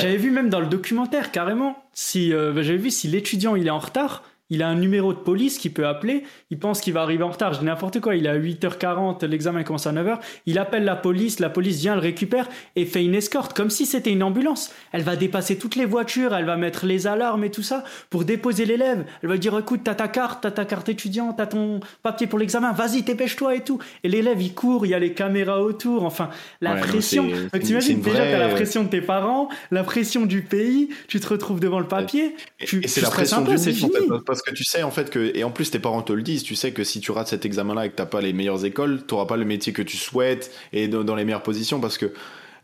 J'avais 0.00 0.16
vu 0.16 0.30
même 0.30 0.48
dans 0.48 0.60
le 0.60 0.66
documentaire 0.66 1.30
carrément, 1.30 1.82
si 1.92 2.32
euh, 2.32 2.62
j'avais 2.62 2.78
vu 2.78 2.90
si 2.90 3.08
l'étudiant 3.08 3.56
il 3.56 3.66
est 3.66 3.70
en 3.70 3.78
retard, 3.78 4.22
il 4.52 4.62
a 4.62 4.68
un 4.68 4.74
numéro 4.74 5.14
de 5.14 5.18
police 5.18 5.56
qu'il 5.56 5.72
peut 5.72 5.86
appeler, 5.86 6.24
il 6.50 6.58
pense 6.58 6.82
qu'il 6.82 6.92
va 6.92 7.00
arriver 7.00 7.24
en 7.24 7.30
retard, 7.30 7.54
je 7.54 7.60
dis 7.60 7.64
n'importe 7.64 8.00
quoi, 8.00 8.16
il 8.16 8.26
est 8.26 8.28
à 8.28 8.38
8h40, 8.38 9.24
l'examen 9.24 9.62
commence 9.62 9.86
à 9.86 9.92
9h, 9.92 10.18
il 10.44 10.58
appelle 10.58 10.84
la 10.84 10.94
police, 10.94 11.40
la 11.40 11.48
police 11.48 11.80
vient, 11.80 11.94
le 11.94 12.02
récupère 12.02 12.46
et 12.76 12.84
fait 12.84 13.02
une 13.02 13.14
escorte, 13.14 13.54
comme 13.54 13.70
si 13.70 13.86
c'était 13.86 14.12
une 14.12 14.22
ambulance. 14.22 14.70
Elle 14.92 15.04
va 15.04 15.16
dépasser 15.16 15.56
toutes 15.56 15.74
les 15.74 15.86
voitures, 15.86 16.34
elle 16.34 16.44
va 16.44 16.58
mettre 16.58 16.84
les 16.84 17.06
alarmes 17.06 17.44
et 17.44 17.50
tout 17.50 17.62
ça 17.62 17.82
pour 18.10 18.26
déposer 18.26 18.66
l'élève. 18.66 19.06
Elle 19.22 19.30
va 19.30 19.38
dire, 19.38 19.58
écoute, 19.58 19.80
t'as 19.84 19.94
ta 19.94 20.08
carte, 20.08 20.42
t'as 20.42 20.50
ta 20.50 20.66
carte 20.66 20.90
étudiante, 20.90 21.38
t'as 21.38 21.46
ton 21.46 21.80
papier 22.02 22.26
pour 22.26 22.38
l'examen, 22.38 22.72
vas-y, 22.72 23.02
dépêche-toi 23.02 23.56
et 23.56 23.64
tout. 23.64 23.78
Et 24.04 24.10
l'élève, 24.10 24.42
il 24.42 24.52
court, 24.52 24.84
il 24.84 24.90
y 24.90 24.94
a 24.94 24.98
les 24.98 25.14
caméras 25.14 25.62
autour, 25.62 26.04
enfin, 26.04 26.28
la 26.60 26.74
pression. 26.74 27.26
Donc 27.26 27.62
t'imagines 27.62 28.02
déjà, 28.02 28.26
t'as 28.26 28.38
la 28.38 28.48
pression 28.48 28.84
de 28.84 28.90
tes 28.90 29.00
parents, 29.00 29.48
la 29.70 29.82
pression 29.82 30.26
du 30.26 30.42
pays, 30.42 30.90
tu 31.08 31.20
te 31.20 31.28
retrouves 31.28 31.58
devant 31.58 31.80
le 31.80 31.88
papier, 31.88 32.36
et, 32.60 32.66
tu, 32.66 32.84
et 32.84 32.88
c'est 32.88 33.00
la 33.00 33.08
pression 33.08 33.40
du 33.40 33.56
c'est 33.56 33.72
fini 33.72 33.92
parce 34.26 34.41
que 34.42 34.54
tu 34.54 34.64
sais 34.64 34.82
en 34.82 34.90
fait 34.90 35.10
que 35.10 35.32
et 35.34 35.44
en 35.44 35.50
plus 35.50 35.70
tes 35.70 35.78
parents 35.78 36.02
te 36.02 36.12
le 36.12 36.22
disent, 36.22 36.42
tu 36.42 36.54
sais 36.54 36.72
que 36.72 36.84
si 36.84 37.00
tu 37.00 37.10
rates 37.10 37.28
cet 37.28 37.44
examen-là 37.44 37.86
et 37.86 37.90
que 37.90 37.94
t'as 37.94 38.06
pas 38.06 38.20
les 38.20 38.32
meilleures 38.32 38.64
écoles, 38.64 39.02
t'auras 39.06 39.26
pas 39.26 39.36
le 39.36 39.44
métier 39.44 39.72
que 39.72 39.82
tu 39.82 39.96
souhaites 39.96 40.52
et 40.72 40.88
dans, 40.88 41.14
les 41.14 41.24
meilleures 41.24 41.42
positions 41.42 41.80
parce 41.80 41.98
que 41.98 42.12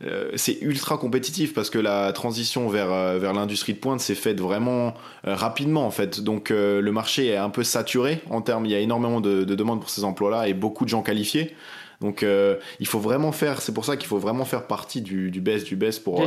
euh, 0.05 0.31
c'est 0.37 0.59
ultra 0.61 0.97
compétitif 0.97 1.55
parce 1.55 1.71
que 1.71 1.79
la 1.79 2.13
transition 2.13 2.69
vers 2.69 2.93
euh, 2.93 3.19
vers 3.19 3.33
l'industrie 3.33 3.75
de 3.75 3.79
pointe 3.79 3.99
s'est 4.01 4.15
faite 4.15 4.41
vraiment 4.41 4.95
euh, 5.27 5.35
rapidement 5.35 5.85
en 5.85 5.91
fait. 5.91 6.21
Donc 6.21 6.51
le 6.51 6.91
marché 6.91 7.29
est 7.29 7.37
un 7.37 7.51
peu 7.51 7.65
saturé 7.65 8.23
en 8.31 8.43
termes, 8.43 8.67
il 8.67 8.73
y 8.73 8.75
a 8.75 8.81
énormément 8.81 9.21
de, 9.21 9.45
de 9.45 9.55
demandes 9.55 9.81
pour 9.81 9.91
ces 9.91 10.05
emplois-là 10.05 10.49
et 10.49 10.55
beaucoup 10.55 10.85
de 10.85 10.91
gens 10.91 11.03
qualifiés. 11.03 11.55
Donc 12.00 12.25
il 12.25 12.87
faut 12.87 13.00
vraiment 13.00 13.33
faire, 13.33 13.61
c'est 13.61 13.75
pour 13.75 13.85
ça 13.85 13.97
qu'il 13.97 14.07
faut 14.07 14.19
vraiment 14.19 14.45
faire 14.45 14.67
partie 14.67 15.02
du, 15.02 15.31
du 15.31 15.41
best 15.41 15.67
du 15.67 15.75
best 15.75 16.05
pour 16.05 16.25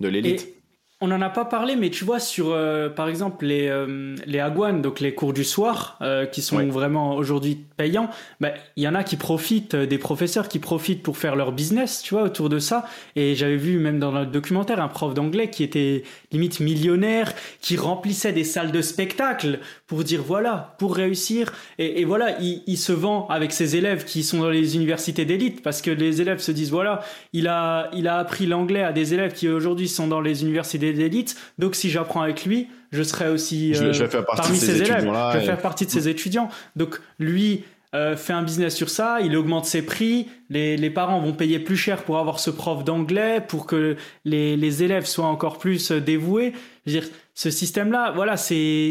de 0.00 0.08
l'élite 0.08 0.63
on 1.00 1.08
n'en 1.08 1.20
a 1.20 1.28
pas 1.28 1.44
parlé, 1.44 1.74
mais 1.74 1.90
tu 1.90 2.04
vois, 2.04 2.20
sur 2.20 2.52
euh, 2.52 2.88
par 2.88 3.08
exemple 3.08 3.44
les, 3.44 3.68
euh, 3.68 4.14
les 4.26 4.44
donc 4.80 5.00
les 5.00 5.14
cours 5.14 5.32
du 5.32 5.42
soir, 5.42 5.98
euh, 6.00 6.24
qui 6.24 6.40
sont 6.40 6.64
vraiment 6.68 7.16
aujourd'hui 7.16 7.58
payants, 7.76 8.08
bah, 8.40 8.52
il 8.76 8.84
y 8.84 8.88
en 8.88 8.94
a 8.94 9.02
qui 9.02 9.16
profitent, 9.16 9.74
des 9.74 9.98
professeurs 9.98 10.48
qui 10.48 10.60
profitent 10.60 11.02
pour 11.02 11.18
faire 11.18 11.34
leur 11.34 11.50
business, 11.50 12.00
tu 12.02 12.14
vois, 12.14 12.22
autour 12.22 12.48
de 12.48 12.60
ça. 12.60 12.86
Et 13.16 13.34
j'avais 13.34 13.56
vu 13.56 13.78
même 13.78 13.98
dans 13.98 14.12
le 14.12 14.24
documentaire 14.24 14.80
un 14.80 14.88
prof 14.88 15.14
d'anglais 15.14 15.50
qui 15.50 15.64
était 15.64 16.04
limite 16.30 16.60
millionnaire, 16.60 17.34
qui 17.60 17.76
remplissait 17.76 18.32
des 18.32 18.44
salles 18.44 18.70
de 18.70 18.80
spectacle 18.80 19.58
pour 19.88 20.04
dire 20.04 20.22
voilà, 20.22 20.76
pour 20.78 20.94
réussir. 20.94 21.52
Et, 21.78 22.00
et 22.00 22.04
voilà, 22.04 22.38
il, 22.40 22.62
il, 22.68 22.78
se 22.78 22.92
vend 22.92 23.26
avec 23.28 23.52
ses 23.52 23.76
élèves 23.76 24.04
qui 24.04 24.22
sont 24.22 24.40
dans 24.40 24.50
les 24.50 24.76
universités 24.76 25.24
d'élite, 25.24 25.62
parce 25.62 25.82
que 25.82 25.90
les 25.90 26.20
élèves 26.20 26.38
se 26.38 26.52
disent 26.52 26.70
voilà, 26.70 27.00
il 27.32 27.48
a, 27.48 27.90
il 27.94 28.06
a 28.06 28.18
appris 28.18 28.46
l'anglais 28.46 28.84
à 28.84 28.92
des 28.92 29.12
élèves 29.12 29.32
qui 29.32 29.48
aujourd'hui 29.48 29.88
sont 29.88 30.06
dans 30.06 30.20
les 30.20 30.42
universités 30.42 30.83
d'élite. 30.92 31.36
Donc 31.58 31.74
si 31.74 31.90
j'apprends 31.90 32.22
avec 32.22 32.44
lui, 32.44 32.68
je 32.92 33.02
serai 33.02 33.28
aussi 33.28 33.74
je, 33.74 33.84
euh, 33.84 34.22
parmi 34.36 34.56
ses 34.56 34.82
élèves. 34.82 35.04
Je 35.32 35.38
vais 35.38 35.44
faire 35.44 35.60
partie 35.60 35.86
de 35.86 35.90
ses 35.90 36.08
étudiants. 36.08 36.48
Donc 36.76 37.00
lui 37.18 37.64
euh, 37.94 38.16
fait 38.16 38.32
un 38.32 38.42
business 38.42 38.74
sur 38.74 38.90
ça, 38.90 39.20
il 39.20 39.36
augmente 39.36 39.66
ses 39.66 39.82
prix, 39.82 40.28
les, 40.50 40.76
les, 40.76 40.90
parents 40.90 41.20
vont 41.20 41.32
payer 41.32 41.60
plus 41.60 41.76
cher 41.76 42.02
pour 42.02 42.18
avoir 42.18 42.40
ce 42.40 42.50
prof 42.50 42.82
d'anglais, 42.82 43.40
pour 43.40 43.66
que 43.66 43.96
les, 44.24 44.56
les, 44.56 44.82
élèves 44.82 45.06
soient 45.06 45.26
encore 45.26 45.58
plus 45.58 45.92
euh, 45.92 46.00
dévoués. 46.00 46.54
Je 46.86 46.92
veux 46.92 47.00
dire, 47.00 47.08
ce 47.34 47.50
système-là, 47.50 48.10
voilà, 48.10 48.36
c'est 48.36 48.90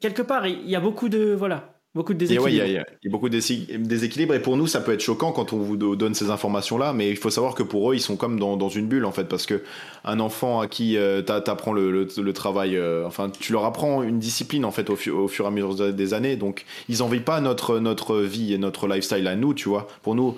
quelque 0.00 0.22
part, 0.22 0.44
il 0.46 0.68
y 0.68 0.74
a 0.74 0.80
beaucoup 0.80 1.08
de 1.08 1.36
voilà, 1.38 1.75
Beaucoup 1.96 2.12
de 2.12 2.18
déséquilibres. 2.18 2.66
Il 2.66 2.72
y, 2.72 2.76
a, 2.76 2.84
beaucoup 3.06 3.30
de 3.30 3.38
déséquilibres 3.78 4.34
et 4.34 4.42
pour 4.42 4.58
nous 4.58 4.66
ça 4.66 4.82
peut 4.82 4.92
être 4.92 5.00
choquant 5.00 5.32
quand 5.32 5.54
on 5.54 5.56
vous 5.56 5.76
donne 5.96 6.14
ces 6.14 6.28
informations 6.28 6.76
là, 6.76 6.92
mais 6.92 7.08
il 7.08 7.16
faut 7.16 7.30
savoir 7.30 7.54
que 7.54 7.62
pour 7.62 7.90
eux 7.90 7.94
ils 7.94 8.02
sont 8.02 8.16
comme 8.16 8.38
dans, 8.38 8.58
dans 8.58 8.68
une 8.68 8.86
bulle 8.86 9.06
en 9.06 9.12
fait 9.12 9.24
parce 9.24 9.46
que 9.46 9.62
un 10.04 10.20
enfant 10.20 10.60
à 10.60 10.66
qui 10.66 10.98
euh, 10.98 11.22
t'apprends 11.22 11.72
le, 11.72 11.90
le, 11.90 12.32
travail, 12.34 12.76
euh, 12.76 13.06
enfin 13.06 13.30
tu 13.30 13.50
leur 13.54 13.64
apprends 13.64 14.02
une 14.02 14.18
discipline 14.18 14.66
en 14.66 14.72
fait 14.72 14.90
au, 14.90 14.98
au, 15.14 15.26
fur 15.26 15.46
et 15.46 15.48
à 15.48 15.50
mesure 15.50 15.94
des 15.94 16.12
années, 16.12 16.36
donc 16.36 16.66
ils 16.90 17.02
envient 17.02 17.20
pas 17.20 17.40
notre 17.40 17.78
notre 17.78 18.18
vie 18.18 18.52
et 18.52 18.58
notre 18.58 18.88
lifestyle 18.88 19.26
à 19.26 19.34
nous, 19.34 19.54
tu 19.54 19.70
vois. 19.70 19.88
Pour 20.02 20.14
nous 20.14 20.36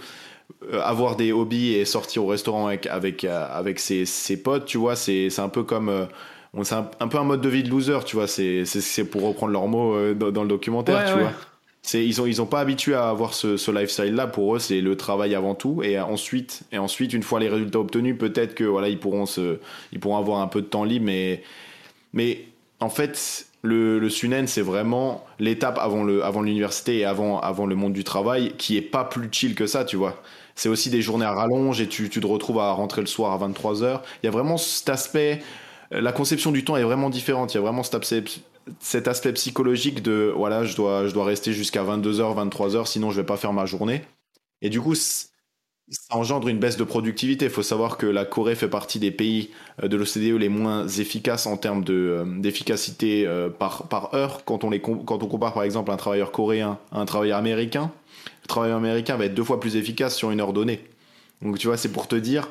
euh, 0.72 0.80
avoir 0.80 1.16
des 1.16 1.32
hobbies 1.32 1.74
et 1.74 1.84
sortir 1.84 2.22
au 2.22 2.28
restaurant 2.28 2.68
avec 2.68 2.86
avec 2.86 3.24
avec 3.24 3.80
ses, 3.80 4.06
ses 4.06 4.40
potes, 4.40 4.66
tu 4.66 4.78
vois, 4.78 4.94
c'est 4.94 5.40
un 5.40 5.48
peu 5.48 5.64
comme 5.64 6.06
c'est 6.62 6.74
un, 6.74 7.08
peu 7.08 7.18
un 7.18 7.24
mode 7.24 7.40
de 7.40 7.48
vie 7.48 7.62
de 7.62 7.70
loser, 7.70 7.98
tu 8.04 8.16
vois. 8.16 8.26
C'est 8.26 9.04
pour 9.10 9.22
reprendre 9.22 9.52
leurs 9.52 9.68
mots 9.68 9.94
euh, 9.94 10.14
dans, 10.14 10.42
le 10.42 10.48
documentaire, 10.48 11.04
tu 11.06 11.20
vois. 11.20 11.32
Ils 11.94 12.40
ont, 12.40 12.46
pas 12.46 12.60
habitué 12.60 12.94
à 12.94 13.08
avoir 13.08 13.34
ce, 13.34 13.56
ce 13.56 13.70
lifestyle-là. 13.70 14.26
Pour 14.26 14.56
eux, 14.56 14.58
c'est 14.58 14.80
le 14.80 14.96
travail 14.96 15.34
avant 15.34 15.54
tout. 15.54 15.82
Et 15.82 15.98
ensuite, 15.98 16.64
une 16.72 17.22
fois 17.22 17.40
les 17.40 17.48
résultats 17.48 17.80
obtenus, 17.80 18.16
peut-être 18.18 18.54
que 18.54 18.64
voilà, 18.64 18.88
ils 18.88 18.98
pourront, 18.98 19.24
avoir 20.16 20.40
un 20.40 20.48
peu 20.48 20.60
de 20.60 20.66
temps 20.66 20.84
libre. 20.84 21.06
Mais, 22.12 22.44
en 22.80 22.88
fait, 22.88 23.46
le, 23.62 23.98
le 23.98 24.10
Sunen, 24.10 24.46
c'est 24.46 24.62
vraiment 24.62 25.24
l'étape 25.38 25.78
avant 25.78 26.04
l'université 26.42 26.98
et 26.98 27.04
avant 27.04 27.66
le 27.66 27.74
monde 27.74 27.92
du 27.92 28.04
travail 28.04 28.52
qui 28.58 28.76
est 28.76 28.82
pas 28.82 29.04
plus 29.04 29.28
chill 29.30 29.54
que 29.54 29.66
ça. 29.66 29.86
C'est 30.54 30.68
aussi 30.68 30.90
des 30.90 31.02
journées 31.02 31.24
à 31.24 31.32
rallonge 31.32 31.80
et 31.80 31.86
tu, 31.86 32.10
te 32.10 32.26
retrouves 32.26 32.58
à 32.58 32.72
rentrer 32.72 33.00
le 33.00 33.06
soir 33.06 33.32
à 33.32 33.48
23h. 33.48 34.00
Il 34.22 34.26
y 34.26 34.28
a 34.28 34.32
vraiment 34.32 34.56
cet 34.56 34.88
aspect 34.88 35.40
euh, 35.92 36.00
la 36.00 36.12
conception 36.12 36.52
du 36.52 36.64
temps 36.64 36.76
est 36.76 36.82
vraiment 36.82 37.10
différente. 37.10 37.54
Il 37.54 37.56
y 37.56 37.58
a 37.58 37.62
vraiment 37.62 37.82
cet 37.82 37.94
cet 38.80 39.08
aspect 39.08 39.32
psychologique 39.32 40.02
de 40.02 40.32
voilà, 40.34 40.64
je 40.64 40.76
dois, 40.76 41.06
je 41.06 41.14
dois 41.14 41.24
rester 41.24 41.52
jusqu'à 41.52 41.82
22h, 41.84 42.50
23h, 42.50 42.86
sinon 42.86 43.10
je 43.10 43.20
vais 43.20 43.26
pas 43.26 43.36
faire 43.36 43.52
ma 43.52 43.66
journée. 43.66 44.02
Et 44.62 44.70
du 44.70 44.80
coup, 44.80 44.94
ça 44.94 45.26
engendre 46.10 46.48
une 46.48 46.58
baisse 46.58 46.76
de 46.76 46.84
productivité. 46.84 47.46
Il 47.46 47.50
faut 47.50 47.62
savoir 47.62 47.96
que 47.96 48.06
la 48.06 48.24
Corée 48.24 48.54
fait 48.54 48.68
partie 48.68 48.98
des 48.98 49.10
pays 49.10 49.50
euh, 49.82 49.88
de 49.88 49.96
l'OCDE 49.96 50.38
les 50.38 50.48
moins 50.48 50.86
efficaces 50.86 51.46
en 51.46 51.56
termes 51.56 51.84
euh, 51.88 52.24
d'efficacité 52.40 53.26
par, 53.58 53.88
par 53.88 54.14
heure. 54.14 54.44
Quand 54.44 54.64
on, 54.64 54.70
les, 54.70 54.80
quand 54.80 55.22
on 55.22 55.26
compare 55.26 55.54
par 55.54 55.62
exemple 55.62 55.90
un 55.90 55.96
travailleur 55.96 56.32
coréen 56.32 56.78
à 56.92 57.00
un 57.00 57.04
travailleur 57.04 57.38
américain, 57.38 57.90
le 58.42 58.48
travailleur 58.48 58.76
américain 58.76 59.16
va 59.16 59.26
être 59.26 59.34
deux 59.34 59.44
fois 59.44 59.60
plus 59.60 59.76
efficace 59.76 60.14
sur 60.16 60.30
une 60.30 60.40
heure 60.40 60.52
donnée. 60.52 60.80
Donc 61.42 61.58
tu 61.58 61.68
vois, 61.68 61.76
c'est 61.76 61.92
pour 61.92 62.08
te 62.08 62.16
dire 62.16 62.48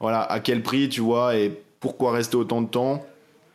voilà, 0.00 0.22
à 0.22 0.40
quel 0.40 0.62
prix, 0.62 0.88
tu 0.88 1.00
vois, 1.00 1.36
et 1.36 1.52
pourquoi 1.80 2.12
rester 2.12 2.36
autant 2.36 2.62
de 2.62 2.68
temps 2.68 3.04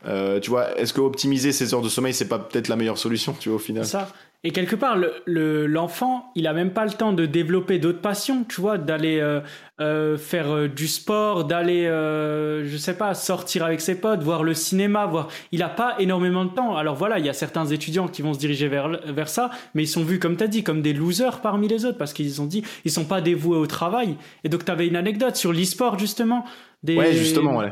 euh, 0.07 0.39
tu 0.39 0.49
vois, 0.49 0.77
est-ce 0.79 0.93
que 0.93 1.01
optimiser 1.01 1.51
ses 1.51 1.73
heures 1.73 1.81
de 1.81 1.89
sommeil, 1.89 2.13
c'est 2.13 2.27
pas 2.27 2.39
peut-être 2.39 2.67
la 2.67 2.75
meilleure 2.75 2.97
solution, 2.97 3.35
tu 3.39 3.49
vois, 3.49 3.57
au 3.57 3.59
final 3.59 3.85
Ça. 3.85 4.09
Et 4.43 4.49
quelque 4.49 4.75
part, 4.75 4.97
l'enfant, 5.27 6.31
il 6.33 6.47
a 6.47 6.53
même 6.53 6.71
pas 6.71 6.85
le 6.85 6.91
temps 6.91 7.13
de 7.13 7.27
développer 7.27 7.77
d'autres 7.77 8.01
passions, 8.01 8.43
tu 8.43 8.59
vois, 8.59 8.79
d'aller 8.79 9.19
euh, 9.19 9.39
euh, 9.79 10.17
faire 10.17 10.67
du 10.67 10.87
sport, 10.87 11.45
d'aller, 11.45 11.83
je 11.85 12.77
sais 12.77 12.95
pas, 12.95 13.13
sortir 13.13 13.63
avec 13.63 13.81
ses 13.81 14.01
potes, 14.01 14.23
voir 14.23 14.41
le 14.41 14.55
cinéma, 14.55 15.05
voir. 15.05 15.27
Il 15.51 15.61
a 15.61 15.69
pas 15.69 15.95
énormément 15.99 16.43
de 16.43 16.49
temps. 16.49 16.75
Alors 16.75 16.95
voilà, 16.95 17.19
il 17.19 17.25
y 17.27 17.29
a 17.29 17.33
certains 17.33 17.67
étudiants 17.67 18.07
qui 18.07 18.23
vont 18.23 18.33
se 18.33 18.39
diriger 18.39 18.67
vers 18.67 18.89
vers 19.05 19.29
ça, 19.29 19.51
mais 19.75 19.83
ils 19.83 19.87
sont 19.87 20.03
vus, 20.03 20.17
comme 20.17 20.35
tu 20.35 20.43
as 20.43 20.47
dit, 20.47 20.63
comme 20.63 20.81
des 20.81 20.93
losers 20.93 21.41
parmi 21.41 21.67
les 21.67 21.85
autres 21.85 21.99
parce 21.99 22.13
qu'ils 22.13 22.41
ont 22.41 22.47
dit, 22.47 22.63
ils 22.83 22.91
sont 22.91 23.05
pas 23.05 23.21
dévoués 23.21 23.57
au 23.57 23.67
travail. 23.67 24.17
Et 24.43 24.49
donc, 24.49 24.65
tu 24.65 24.71
avais 24.71 24.87
une 24.87 24.95
anecdote 24.95 25.35
sur 25.35 25.53
l'e-sport 25.53 25.99
justement. 25.99 26.45
Des... 26.81 26.97
Ouais, 26.97 27.13
justement, 27.13 27.57
ouais. 27.57 27.69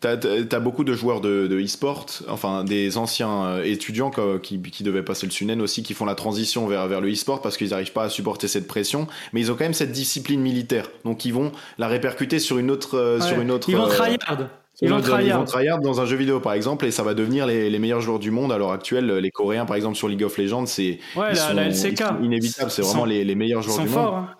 T'as 0.00 0.16
as 0.16 0.60
beaucoup 0.60 0.84
de 0.84 0.92
joueurs 0.92 1.22
de, 1.22 1.48
e-sport, 1.62 2.06
enfin 2.28 2.64
des 2.64 2.98
anciens 2.98 3.44
euh, 3.44 3.62
étudiants 3.64 4.10
qui, 4.42 4.60
qui, 4.60 4.84
devaient 4.84 5.02
passer 5.02 5.26
le 5.26 5.32
Sunen 5.32 5.62
aussi, 5.62 5.82
qui 5.82 5.94
font 5.94 6.04
la 6.04 6.14
transition 6.14 6.66
vers, 6.66 6.86
vers 6.86 7.00
le 7.00 7.10
e-sport 7.10 7.40
parce 7.40 7.56
qu'ils 7.56 7.70
n'arrivent 7.70 7.92
pas 7.92 8.04
à 8.04 8.08
supporter 8.10 8.46
cette 8.46 8.66
pression, 8.66 9.06
mais 9.32 9.40
ils 9.40 9.50
ont 9.50 9.54
quand 9.54 9.64
même 9.64 9.74
cette 9.74 9.92
discipline 9.92 10.40
militaire, 10.40 10.90
donc 11.04 11.24
ils 11.24 11.32
vont 11.32 11.50
la 11.78 11.88
répercuter 11.88 12.38
sur 12.38 12.58
une 12.58 12.70
autre, 12.70 12.98
euh, 12.98 13.20
sur 13.20 13.40
une 13.40 13.50
autre. 13.50 13.70
Ils 13.70 13.76
vont 13.76 13.86
euh, 13.86 13.88
tryhard. 13.88 14.48
Ils 14.82 14.90
vont, 14.90 15.00
tryhard. 15.00 15.80
dans 15.80 16.02
un 16.02 16.04
jeu 16.04 16.16
vidéo 16.16 16.40
par 16.40 16.52
exemple 16.52 16.84
et 16.84 16.90
ça 16.90 17.02
va 17.02 17.14
devenir 17.14 17.46
les, 17.46 17.70
les, 17.70 17.78
meilleurs 17.78 18.02
joueurs 18.02 18.18
du 18.18 18.30
monde 18.30 18.52
à 18.52 18.58
l'heure 18.58 18.72
actuelle. 18.72 19.06
Les 19.06 19.30
Coréens 19.30 19.64
par 19.64 19.76
exemple 19.76 19.96
sur 19.96 20.08
League 20.08 20.22
of 20.22 20.36
Legends, 20.36 20.66
c'est 20.66 20.98
ouais, 21.16 21.32
la, 21.54 21.68
LCK. 21.68 22.02
inévitable, 22.22 22.70
c'est 22.70 22.82
vraiment 22.82 23.06
les, 23.06 23.24
les, 23.24 23.34
meilleurs 23.34 23.62
joueurs 23.62 23.78
du 23.78 23.88
forts, 23.88 24.12
monde. 24.12 24.24
Hein. 24.28 24.36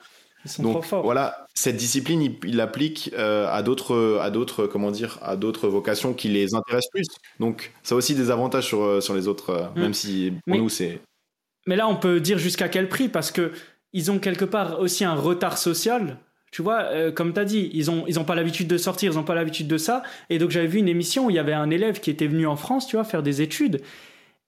Ils 0.47 0.49
sont 0.49 0.63
Donc, 0.63 0.73
trop 0.75 0.83
forts. 0.83 1.03
Voilà, 1.03 1.47
cette 1.55 1.77
discipline, 1.77 2.37
il 2.45 2.57
l'applique 2.57 3.11
euh, 3.15 3.49
à 3.51 3.63
d'autres, 3.63 4.21
à 4.23 4.31
d'autres, 4.31 4.67
comment 4.67 4.93
dire, 4.93 5.19
à 5.23 5.35
d'autres 5.35 5.67
vocations 5.69 6.15
qui 6.15 6.29
les 6.29 6.55
intéressent 6.55 6.91
plus. 6.93 7.07
Donc, 7.41 7.73
ça 7.83 7.97
a 7.97 7.99
aussi 7.99 8.15
des 8.15 8.31
avantages 8.31 8.67
sur, 8.67 8.83
euh, 8.83 9.01
sur 9.01 9.15
les 9.15 9.27
autres, 9.27 9.51
euh, 9.51 9.67
mm. 9.75 9.81
même 9.81 9.95
si 9.95 10.33
pour 10.47 10.57
nous 10.57 10.69
c'est. 10.69 11.01
Mais 11.67 11.75
là, 11.75 11.89
on 11.89 11.97
peut 11.97 12.21
dire 12.21 12.39
jusqu'à 12.39 12.69
quel 12.69 12.89
prix? 12.89 13.09
Parce 13.09 13.33
que 13.33 13.51
ils 13.93 14.13
ont 14.13 14.21
quelque 14.21 14.45
part 14.45 14.79
aussi 14.79 15.05
un 15.05 15.15
retard 15.15 15.59
social. 15.59 16.19
Tu 16.53 16.63
vois, 16.63 17.11
comme 17.13 17.35
tu 17.35 17.41
as 17.41 17.45
dit, 17.45 17.71
ils 17.75 17.87
n'ont 17.87 18.05
ils 18.07 18.21
ont 18.21 18.25
pas 18.25 18.37
l'habitude 18.37 18.69
de 18.69 18.79
sortir, 18.79 19.13
ils 19.13 19.17
n'ont 19.17 19.25
pas 19.25 19.35
l'habitude 19.35 19.67
de 19.67 19.77
ça. 19.77 20.05
Et 20.31 20.39
donc, 20.39 20.51
j'avais 20.51 20.69
vu 20.69 20.79
une 20.79 20.89
émission 20.89 21.27
où 21.27 21.31
il 21.31 21.37
y 21.37 21.39
avait 21.41 21.53
un 21.53 21.71
élève 21.71 22.01
qui 22.01 22.11
était 22.11 22.29
venu 22.29 22.47
en 22.47 22.57
France, 22.57 22.87
tu 22.87 22.97
vois, 22.97 23.05
faire 23.05 23.23
des 23.23 23.43
études. 23.43 23.83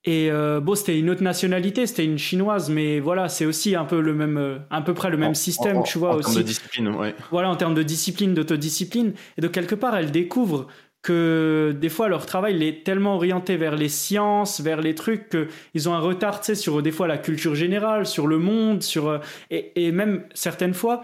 Et 0.04 0.30
euh, 0.30 0.60
bon, 0.60 0.74
c'était 0.74 0.98
une 0.98 1.10
autre 1.10 1.22
nationalité, 1.22 1.86
c'était 1.86 2.04
une 2.04 2.18
chinoise, 2.18 2.70
mais 2.70 3.00
voilà, 3.00 3.28
c'est 3.28 3.44
aussi 3.44 3.74
un 3.74 3.84
peu 3.84 4.00
le 4.00 4.14
même, 4.14 4.36
euh, 4.38 4.58
à 4.70 4.80
peu 4.80 4.94
près 4.94 5.10
le 5.10 5.16
même 5.16 5.34
système, 5.34 5.82
tu 5.82 5.98
vois. 5.98 6.14
En 6.14 6.20
termes 6.20 6.36
de 6.36 6.42
discipline, 6.42 6.88
ouais. 6.88 7.14
Voilà, 7.30 7.50
en 7.50 7.56
termes 7.56 7.74
de 7.74 7.82
discipline, 7.82 8.32
d'autodiscipline. 8.32 9.12
Et 9.36 9.40
de 9.40 9.48
quelque 9.48 9.74
part, 9.74 9.96
elle 9.96 10.10
découvre 10.10 10.68
que 11.02 11.76
des 11.80 11.88
fois 11.88 12.08
leur 12.08 12.26
travail 12.26 12.62
est 12.64 12.84
tellement 12.84 13.16
orienté 13.16 13.56
vers 13.56 13.76
les 13.76 13.88
sciences, 13.88 14.60
vers 14.60 14.80
les 14.80 14.94
trucs 14.94 15.28
qu'ils 15.30 15.88
ont 15.88 15.94
un 15.94 16.00
retard, 16.00 16.40
tu 16.40 16.46
sais, 16.46 16.54
sur 16.54 16.82
des 16.82 16.90
fois 16.90 17.06
la 17.06 17.18
culture 17.18 17.54
générale, 17.54 18.06
sur 18.06 18.26
le 18.26 18.38
monde, 18.38 18.82
sur 18.82 19.08
euh, 19.08 19.18
et, 19.50 19.86
et 19.86 19.92
même 19.92 20.24
certaines 20.34 20.74
fois 20.74 21.02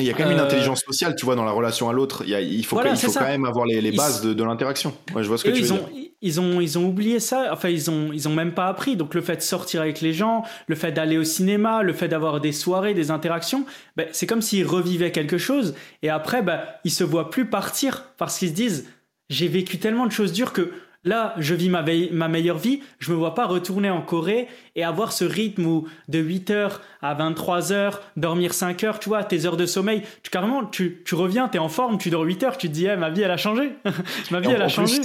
il 0.00 0.06
y 0.06 0.10
a 0.10 0.12
quand 0.12 0.24
même 0.24 0.34
une 0.34 0.40
intelligence 0.40 0.82
sociale, 0.82 1.16
tu 1.16 1.24
vois, 1.24 1.34
dans 1.34 1.44
la 1.44 1.50
relation 1.50 1.88
à 1.88 1.92
l'autre. 1.92 2.22
Il, 2.24 2.30
il, 2.30 2.64
faut, 2.64 2.80
il 2.80 2.96
faut 2.96 3.12
quand 3.12 3.22
même 3.22 3.44
avoir 3.44 3.66
les, 3.66 3.80
les 3.80 3.90
bases 3.90 4.22
de, 4.22 4.32
de 4.32 4.44
l'interaction. 4.44 4.94
Ouais, 5.12 5.24
je 5.24 5.28
vois 5.28 5.38
ce 5.38 5.44
que 5.44 5.50
tu 5.50 5.62
veux 5.62 5.72
ont, 5.72 5.88
dire 5.88 6.07
ils 6.20 6.40
ont 6.40 6.60
ils 6.60 6.78
ont 6.78 6.86
oublié 6.86 7.20
ça. 7.20 7.50
Enfin 7.52 7.68
ils 7.68 7.90
ont 7.90 8.10
ils 8.12 8.28
ont 8.28 8.34
même 8.34 8.52
pas 8.52 8.66
appris. 8.66 8.96
Donc 8.96 9.14
le 9.14 9.20
fait 9.20 9.36
de 9.36 9.42
sortir 9.42 9.80
avec 9.80 10.00
les 10.00 10.12
gens 10.12 10.42
le 10.66 10.74
fait 10.74 10.92
d'aller 10.92 11.18
au 11.18 11.24
cinéma 11.24 11.82
le 11.82 11.92
fait 11.92 12.08
d'avoir 12.08 12.40
des 12.40 12.52
soirées 12.52 12.94
des 12.94 13.10
interactions 13.10 13.64
ben, 13.96 14.08
c'est 14.12 14.26
comme 14.26 14.42
s'ils 14.42 14.66
revivaient 14.66 15.12
quelque 15.12 15.38
chose. 15.38 15.74
Et 16.02 16.10
après 16.10 16.42
ben, 16.42 16.60
ils 16.84 16.90
se 16.90 17.04
voient 17.04 17.30
plus 17.30 17.46
partir 17.46 18.04
parce 18.16 18.38
qu'ils 18.38 18.48
se 18.48 18.54
disent 18.54 18.88
j'ai 19.30 19.48
vécu 19.48 19.78
tellement 19.78 20.06
de 20.06 20.12
choses 20.12 20.32
dures 20.32 20.52
que 20.52 20.72
là 21.04 21.34
je 21.38 21.54
vis 21.54 21.68
ma, 21.68 21.84
ma 22.10 22.26
meilleure 22.26 22.58
vie. 22.58 22.80
Je 22.98 23.12
me 23.12 23.16
vois 23.16 23.36
pas 23.36 23.46
retourner 23.46 23.90
en 23.90 24.02
Corée 24.02 24.48
et 24.74 24.82
avoir 24.82 25.12
ce 25.12 25.24
rythme 25.24 25.66
où 25.66 25.88
de 26.08 26.20
8h 26.20 26.78
à 27.00 27.14
23h 27.14 28.00
dormir 28.16 28.54
5 28.54 28.82
heures 28.82 28.98
tu 28.98 29.08
vois 29.08 29.22
tes 29.22 29.46
heures 29.46 29.56
de 29.56 29.66
sommeil. 29.66 30.02
Tu 30.24 30.30
carrément 30.30 30.64
tu, 30.64 31.00
tu 31.04 31.14
reviens 31.14 31.46
tu 31.48 31.58
es 31.58 31.60
en 31.60 31.68
forme 31.68 31.96
tu 31.96 32.10
dors 32.10 32.24
8 32.24 32.42
heures 32.42 32.58
tu 32.58 32.66
te 32.66 32.72
dis 32.72 32.86
eh, 32.86 32.96
ma 32.96 33.10
vie 33.10 33.22
elle 33.22 33.30
a 33.30 33.36
changé. 33.36 33.70
Ma 34.32 34.40
vie 34.40 34.50
elle 34.50 34.62
a 34.62 34.68
changé 34.68 35.00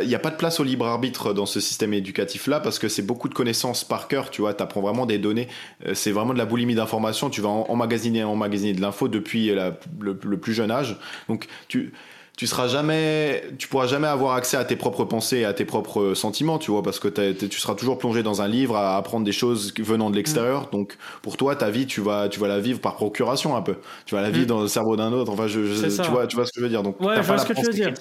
il 0.00 0.06
n'y 0.06 0.14
a 0.14 0.20
pas 0.20 0.30
de 0.30 0.36
place 0.36 0.60
au 0.60 0.64
libre 0.64 0.86
arbitre 0.86 1.32
dans 1.32 1.46
ce 1.46 1.58
système 1.58 1.92
éducatif-là 1.92 2.60
parce 2.60 2.78
que 2.78 2.88
c'est 2.88 3.02
beaucoup 3.02 3.28
de 3.28 3.34
connaissances 3.34 3.82
par 3.82 4.06
cœur, 4.06 4.30
tu 4.30 4.40
vois, 4.40 4.54
tu 4.54 4.62
apprends 4.62 4.80
vraiment 4.80 5.04
des 5.04 5.18
données, 5.18 5.48
euh, 5.86 5.94
c'est 5.94 6.12
vraiment 6.12 6.32
de 6.32 6.38
la 6.38 6.46
boulimie 6.46 6.76
d'informations, 6.76 7.28
tu 7.28 7.40
vas 7.40 7.48
emmagasiner, 7.48 8.22
emmagasiner 8.22 8.72
de 8.72 8.80
l'info 8.80 9.08
depuis 9.08 9.52
le, 9.52 10.16
plus 10.16 10.54
jeune 10.54 10.70
âge. 10.70 10.96
Donc 11.28 11.48
tu 11.68 11.92
tu 12.40 12.46
seras 12.46 12.68
jamais, 12.68 13.44
tu 13.58 13.68
pourras 13.68 13.86
jamais 13.86 14.06
avoir 14.08 14.32
accès 14.32 14.56
à 14.56 14.64
tes 14.64 14.74
propres 14.74 15.04
pensées 15.04 15.40
et 15.40 15.44
à 15.44 15.52
tes 15.52 15.66
propres 15.66 16.14
sentiments, 16.14 16.58
tu 16.58 16.70
vois, 16.70 16.82
parce 16.82 16.98
que 16.98 17.08
tu 17.08 17.60
seras 17.60 17.74
toujours 17.74 17.98
plongé 17.98 18.22
dans 18.22 18.40
un 18.40 18.48
livre 18.48 18.76
à 18.76 18.96
apprendre 18.96 19.26
des 19.26 19.32
choses 19.32 19.74
venant 19.76 20.08
de 20.08 20.16
l'extérieur. 20.16 20.62
Mm. 20.62 20.70
Donc, 20.72 20.96
pour 21.20 21.36
toi, 21.36 21.54
ta 21.54 21.68
vie, 21.68 21.84
tu 21.84 22.00
vas, 22.00 22.30
tu 22.30 22.40
vas 22.40 22.48
la 22.48 22.58
vivre 22.58 22.80
par 22.80 22.94
procuration 22.94 23.56
un 23.56 23.60
peu. 23.60 23.76
Tu 24.06 24.14
vas 24.14 24.22
la 24.22 24.30
vivre 24.30 24.46
mm. 24.46 24.48
dans 24.48 24.62
le 24.62 24.68
cerveau 24.68 24.96
d'un 24.96 25.12
autre. 25.12 25.30
Enfin, 25.30 25.48
je, 25.48 25.58
tu 26.02 26.10
vois, 26.10 26.26
tu 26.26 26.36
vois 26.36 26.46
ce 26.46 26.52
que 26.52 26.60
je 26.60 26.62
veux 26.62 26.70
dire. 26.70 26.82
Donc, 26.82 26.98
ouais, 27.02 27.16
je 27.16 27.20
vois 27.20 27.36
ce 27.36 27.44
que 27.44 27.52
tu 27.52 27.60
veux 27.60 27.74
dire. 27.74 27.92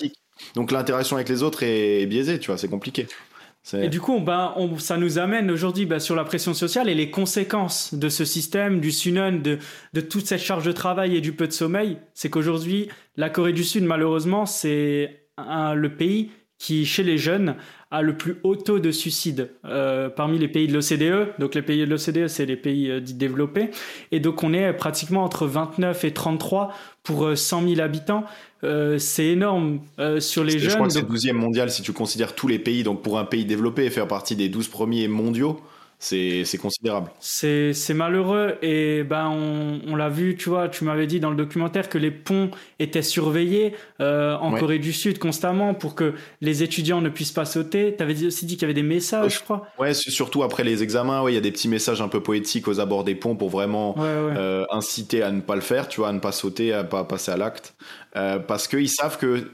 Donc 0.55 0.71
l'interaction 0.71 1.17
avec 1.17 1.27
les 1.27 1.43
autres 1.43 1.63
est, 1.63 2.05
biaisée, 2.05 2.39
tu 2.39 2.47
vois, 2.47 2.57
c'est 2.57 2.69
compliqué. 2.69 3.07
Et 3.73 3.89
du 3.89 3.99
coup, 3.99 4.19
ben, 4.19 4.53
ça 4.77 4.97
nous 4.97 5.19
amène 5.19 5.51
aujourd'hui 5.51 5.85
ben, 5.85 5.99
sur 5.99 6.15
la 6.15 6.23
pression 6.23 6.53
sociale 6.53 6.89
et 6.89 6.95
les 6.95 7.11
conséquences 7.11 7.93
de 7.93 8.09
ce 8.09 8.25
système, 8.25 8.79
du 8.79 8.91
Sunon, 8.91 9.39
de, 9.41 9.59
de 9.93 10.01
toute 10.01 10.25
cette 10.25 10.41
charge 10.41 10.65
de 10.65 10.71
travail 10.71 11.15
et 11.15 11.21
du 11.21 11.33
peu 11.33 11.47
de 11.47 11.53
sommeil. 11.53 11.97
C'est 12.13 12.29
qu'aujourd'hui, 12.29 12.89
la 13.17 13.29
Corée 13.29 13.53
du 13.53 13.63
Sud, 13.63 13.83
malheureusement, 13.83 14.45
c'est 14.45 15.25
le 15.37 15.87
pays 15.95 16.31
qui, 16.57 16.85
chez 16.85 17.03
les 17.03 17.17
jeunes, 17.17 17.55
a 17.91 18.01
le 18.01 18.15
plus 18.15 18.37
haut 18.43 18.55
taux 18.55 18.79
de 18.79 18.91
suicide 18.91 19.49
euh, 19.65 20.09
parmi 20.09 20.37
les 20.37 20.47
pays 20.47 20.67
de 20.67 20.73
l'OCDE. 20.73 21.39
Donc 21.39 21.55
les 21.55 21.61
pays 21.61 21.79
de 21.79 21.85
l'OCDE, 21.85 22.27
c'est 22.27 22.45
les 22.45 22.57
pays 22.57 22.91
euh, 22.91 22.99
dits 22.99 23.15
développés. 23.15 23.71
Et 24.11 24.19
donc 24.19 24.43
on 24.43 24.53
est 24.53 24.71
pratiquement 24.73 25.23
entre 25.23 25.47
29 25.47 26.03
et 26.03 26.13
33 26.13 26.71
pour 27.01 27.35
100 27.35 27.63
euh, 27.63 27.67
000 27.75 27.81
habitants. 27.81 28.25
Euh, 28.63 28.97
c'est 28.97 29.27
énorme 29.27 29.79
euh, 29.99 30.19
sur 30.19 30.43
les 30.43 30.59
jeunes. 30.59 30.69
Je 30.69 30.75
crois 30.75 30.87
que 30.87 30.93
c'est 30.93 31.01
12e 31.01 31.33
mondial 31.33 31.71
si 31.71 31.81
tu 31.81 31.93
considères 31.93 32.35
tous 32.35 32.47
les 32.47 32.59
pays. 32.59 32.83
Donc 32.83 33.01
pour 33.01 33.17
un 33.17 33.25
pays 33.25 33.45
développé, 33.45 33.89
faire 33.89 34.07
partie 34.07 34.35
des 34.35 34.49
12 34.49 34.67
premiers 34.67 35.07
mondiaux, 35.07 35.61
c'est 35.99 36.57
considérable. 36.61 37.11
C'est 37.19 37.93
malheureux 37.93 38.57
et 38.61 39.03
ben 39.03 39.27
on, 39.29 39.81
on 39.85 39.95
l'a 39.95 40.07
vu, 40.09 40.37
tu 40.37 40.49
vois, 40.49 40.69
tu 40.69 40.85
m'avais 40.85 41.07
dit 41.07 41.19
dans 41.19 41.29
le 41.29 41.35
documentaire 41.35 41.89
que 41.89 41.97
les 41.97 42.11
ponts 42.11 42.49
étaient 42.79 43.01
surveillés 43.01 43.75
euh, 43.99 44.35
en 44.37 44.51
Corée 44.55 44.79
du 44.79 44.93
Sud 44.93 45.19
constamment 45.19 45.73
pour 45.73 45.95
que 45.95 46.13
les 46.39 46.63
étudiants 46.63 47.01
ne 47.01 47.09
puissent 47.09 47.33
pas 47.33 47.45
sauter. 47.45 47.95
Tu 47.97 48.01
avais 48.01 48.25
aussi 48.25 48.45
dit 48.45 48.55
qu'il 48.55 48.63
y 48.63 48.65
avait 48.65 48.73
des 48.73 48.81
messages, 48.81 49.39
je 49.39 49.43
crois. 49.43 49.67
Ouais, 49.77 49.93
surtout 49.93 50.43
après 50.43 50.63
les 50.63 50.83
examens, 50.83 51.23
il 51.27 51.33
y 51.33 51.37
a 51.37 51.41
des 51.41 51.51
petits 51.51 51.67
messages 51.67 52.01
un 52.01 52.07
peu 52.07 52.23
poétiques 52.23 52.67
aux 52.69 52.79
abords 52.79 53.03
des 53.03 53.15
ponts 53.15 53.35
pour 53.35 53.49
vraiment 53.49 53.95
euh, 53.99 54.65
inciter 54.71 55.21
à 55.21 55.31
ne 55.31 55.41
pas 55.41 55.55
le 55.55 55.61
faire, 55.61 55.89
tu 55.89 55.99
vois, 55.99 56.09
à 56.09 56.13
ne 56.13 56.19
pas 56.19 56.31
sauter, 56.31 56.73
à 56.73 56.83
ne 56.83 56.87
pas 56.87 57.03
passer 57.03 57.31
à 57.31 57.37
l'acte, 57.37 57.75
euh, 58.15 58.39
parce 58.39 58.67
qu'ils 58.69 58.89
savent 58.89 59.17
que 59.17 59.51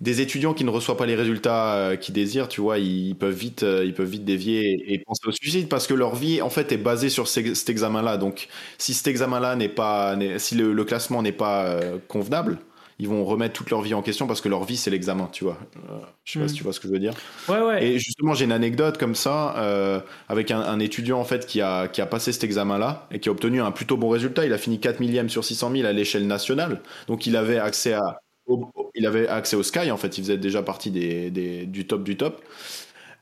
des 0.00 0.20
étudiants 0.20 0.54
qui 0.54 0.64
ne 0.64 0.70
reçoivent 0.70 0.96
pas 0.96 1.06
les 1.06 1.14
résultats 1.14 1.74
euh, 1.74 1.96
qu'ils 1.96 2.14
désirent, 2.14 2.48
tu 2.48 2.60
vois, 2.60 2.78
ils 2.78 3.14
peuvent 3.14 3.34
vite, 3.34 3.62
euh, 3.62 3.84
ils 3.84 3.94
peuvent 3.94 4.08
vite 4.08 4.24
dévier 4.24 4.92
et, 4.92 4.98
penser 4.98 5.22
au 5.26 5.32
suicide 5.32 5.68
parce 5.68 5.86
que 5.86 5.94
leur 5.94 6.14
vie, 6.14 6.40
en 6.40 6.50
fait, 6.50 6.72
est 6.72 6.78
basée 6.78 7.10
sur 7.10 7.28
cet 7.28 7.68
examen-là. 7.68 8.16
Donc, 8.16 8.48
si 8.78 8.94
cet 8.94 9.08
examen-là 9.08 9.56
n'est 9.56 9.68
pas, 9.68 10.16
si 10.38 10.54
le, 10.54 10.84
classement 10.84 11.22
n'est 11.22 11.32
pas 11.32 11.64
euh, 11.64 11.98
convenable, 12.08 12.58
ils 13.00 13.08
vont 13.08 13.24
remettre 13.24 13.54
toute 13.54 13.70
leur 13.70 13.80
vie 13.80 13.94
en 13.94 14.02
question 14.02 14.26
parce 14.26 14.42
que 14.42 14.48
leur 14.50 14.64
vie 14.64 14.76
c'est 14.76 14.90
l'examen, 14.90 15.28
tu 15.32 15.44
vois. 15.44 15.58
Euh, 15.90 15.98
je 16.24 16.32
sais 16.32 16.38
pas 16.38 16.48
si 16.48 16.54
tu 16.54 16.62
vois 16.62 16.74
ce 16.74 16.80
que 16.80 16.86
je 16.86 16.92
veux 16.92 16.98
dire. 16.98 17.14
Ouais, 17.48 17.60
ouais. 17.60 17.82
Et 17.82 17.98
justement, 17.98 18.34
j'ai 18.34 18.44
une 18.44 18.52
anecdote 18.52 18.98
comme 18.98 19.14
ça 19.14 19.56
euh, 19.56 20.00
avec 20.28 20.50
un, 20.50 20.60
un 20.60 20.78
étudiant 20.80 21.18
en 21.18 21.24
fait 21.24 21.46
qui 21.46 21.62
a, 21.62 21.88
qui 21.88 22.02
a 22.02 22.06
passé 22.06 22.30
cet 22.30 22.44
examen-là 22.44 23.08
et 23.10 23.18
qui 23.18 23.30
a 23.30 23.32
obtenu 23.32 23.62
un 23.62 23.70
plutôt 23.70 23.96
bon 23.96 24.10
résultat. 24.10 24.44
Il 24.44 24.52
a 24.52 24.58
fini 24.58 24.80
4 24.80 25.00
millième 25.00 25.30
sur 25.30 25.44
600 25.44 25.72
000 25.72 25.88
à 25.88 25.92
l'échelle 25.92 26.26
nationale. 26.26 26.82
Donc 27.06 27.26
il 27.26 27.36
avait 27.36 27.58
accès 27.58 27.94
à 27.94 28.20
au, 28.46 28.70
il 28.94 29.06
avait 29.06 29.28
accès 29.28 29.56
au 29.56 29.62
Sky 29.62 29.90
en 29.90 29.96
fait. 29.96 30.18
Il 30.18 30.22
faisait 30.24 30.38
déjà 30.38 30.62
partie 30.62 30.90
des, 30.90 31.30
des- 31.30 31.66
du 31.66 31.86
top 31.86 32.02
du 32.04 32.16
top. 32.16 32.42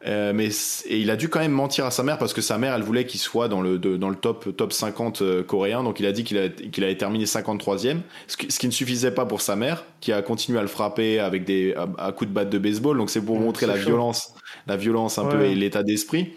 Euh, 0.06 0.32
mais 0.32 0.46
et 0.86 0.98
il 1.00 1.10
a 1.10 1.16
dû 1.16 1.28
quand 1.28 1.40
même 1.40 1.50
mentir 1.50 1.84
à 1.84 1.90
sa 1.90 2.04
mère 2.04 2.18
parce 2.18 2.32
que 2.32 2.40
sa 2.40 2.56
mère 2.56 2.72
elle 2.72 2.82
voulait 2.82 3.04
qu'il 3.04 3.18
soit 3.18 3.48
dans 3.48 3.60
le 3.60 3.78
de- 3.80 3.96
dans 3.96 4.10
le 4.10 4.14
top 4.14 4.56
top 4.56 4.72
50 4.72 5.22
euh, 5.22 5.42
coréen 5.42 5.82
donc 5.82 5.98
il 5.98 6.06
a 6.06 6.12
dit 6.12 6.22
qu'il 6.22 6.38
a- 6.38 6.48
qu'il 6.50 6.84
avait 6.84 6.96
terminé 6.96 7.24
53e 7.24 7.96
ce 8.28 8.36
qui, 8.36 8.48
ce 8.48 8.60
qui 8.60 8.68
ne 8.68 8.70
suffisait 8.72 9.10
pas 9.10 9.26
pour 9.26 9.40
sa 9.40 9.56
mère 9.56 9.84
qui 10.00 10.12
a 10.12 10.22
continué 10.22 10.60
à 10.60 10.62
le 10.62 10.68
frapper 10.68 11.18
avec 11.18 11.42
des 11.44 11.74
à, 11.74 11.88
à 11.98 12.12
coups 12.12 12.28
de 12.30 12.32
batte 12.34 12.48
de 12.48 12.58
baseball 12.58 12.96
donc 12.96 13.10
c'est 13.10 13.20
pour 13.20 13.38
Ouais, 13.38 13.42
montrer 13.44 13.66
la 13.66 13.76
chaud. 13.76 13.86
violence 13.86 14.34
la 14.68 14.76
violence 14.76 15.18
un 15.18 15.24
peu 15.24 15.42
et 15.46 15.56
l'état 15.56 15.82
d'esprit 15.82 16.32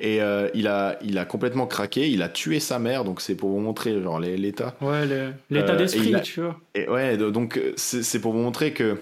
et 0.00 0.20
euh, 0.20 0.48
il 0.54 0.66
a 0.66 0.98
il 1.02 1.16
a 1.18 1.24
complètement 1.24 1.66
craqué 1.66 2.08
il 2.10 2.22
a 2.22 2.28
tué 2.28 2.60
sa 2.60 2.78
mère 2.78 3.04
donc 3.04 3.20
c'est 3.22 3.34
pour 3.34 3.48
vous 3.50 3.60
montrer 3.60 4.00
genre 4.02 4.20
l'état 4.20 4.74
Ouais, 4.80 5.06
l'état 5.50 5.72
Euh, 5.72 5.76
d'esprit, 5.76 6.14
a- 6.14 6.20
tu 6.20 6.40
vois. 6.42 6.60
et 6.74 6.88
ouais, 6.88 7.16
do- 7.16 7.30
donc 7.30 7.60
c'est 7.76 8.20
pour 8.20 8.32
vous 8.32 8.38
montrer 8.40 8.72
que 8.72 8.98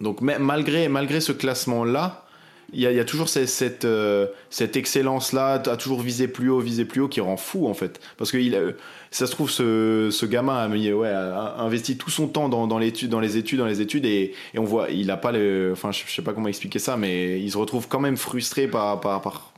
donc 0.00 0.20
ma- 0.20 0.38
malgré 0.38 0.88
malgré 0.88 1.20
ce 1.20 1.32
classement 1.32 1.84
là, 1.84 2.24
il 2.72 2.80
y 2.80 2.86
a, 2.86 2.90
il 2.90 2.96
y 2.96 3.00
a 3.00 3.04
toujours 3.04 3.28
cette 3.28 3.48
cette, 3.48 3.84
euh, 3.84 4.26
cette 4.50 4.76
excellence 4.76 5.32
là, 5.32 5.52
à 5.54 5.76
toujours 5.76 6.00
viser 6.00 6.26
plus 6.28 6.50
haut, 6.50 6.58
viser 6.58 6.84
plus 6.84 7.00
haut, 7.00 7.08
qui 7.08 7.20
rend 7.20 7.36
fou 7.36 7.68
en 7.68 7.74
fait, 7.74 8.00
parce 8.18 8.32
que 8.32 8.36
il 8.38 8.74
ça 9.12 9.26
se 9.26 9.30
trouve 9.32 9.48
ce, 9.50 10.08
ce 10.10 10.26
gamin 10.26 10.56
a 10.56 10.68
ouais 10.68 11.08
a 11.08 11.56
investi 11.60 11.96
tout 11.96 12.10
son 12.10 12.26
temps 12.26 12.48
dans, 12.48 12.66
dans 12.66 12.78
l'étude, 12.78 13.08
dans 13.08 13.20
les 13.20 13.36
études, 13.36 13.60
dans 13.60 13.66
les 13.66 13.80
études 13.80 14.04
et, 14.04 14.34
et 14.52 14.58
on 14.58 14.64
voit 14.64 14.90
il 14.90 15.10
a 15.10 15.16
pas 15.16 15.30
le, 15.32 15.70
enfin 15.72 15.92
je, 15.92 16.02
je 16.06 16.12
sais 16.12 16.22
pas 16.22 16.32
comment 16.32 16.48
expliquer 16.48 16.80
ça, 16.80 16.96
mais 16.96 17.40
il 17.40 17.50
se 17.50 17.56
retrouve 17.56 17.86
quand 17.88 18.00
même 18.00 18.16
frustré 18.16 18.66
par 18.66 19.00
par, 19.00 19.22
par 19.22 19.52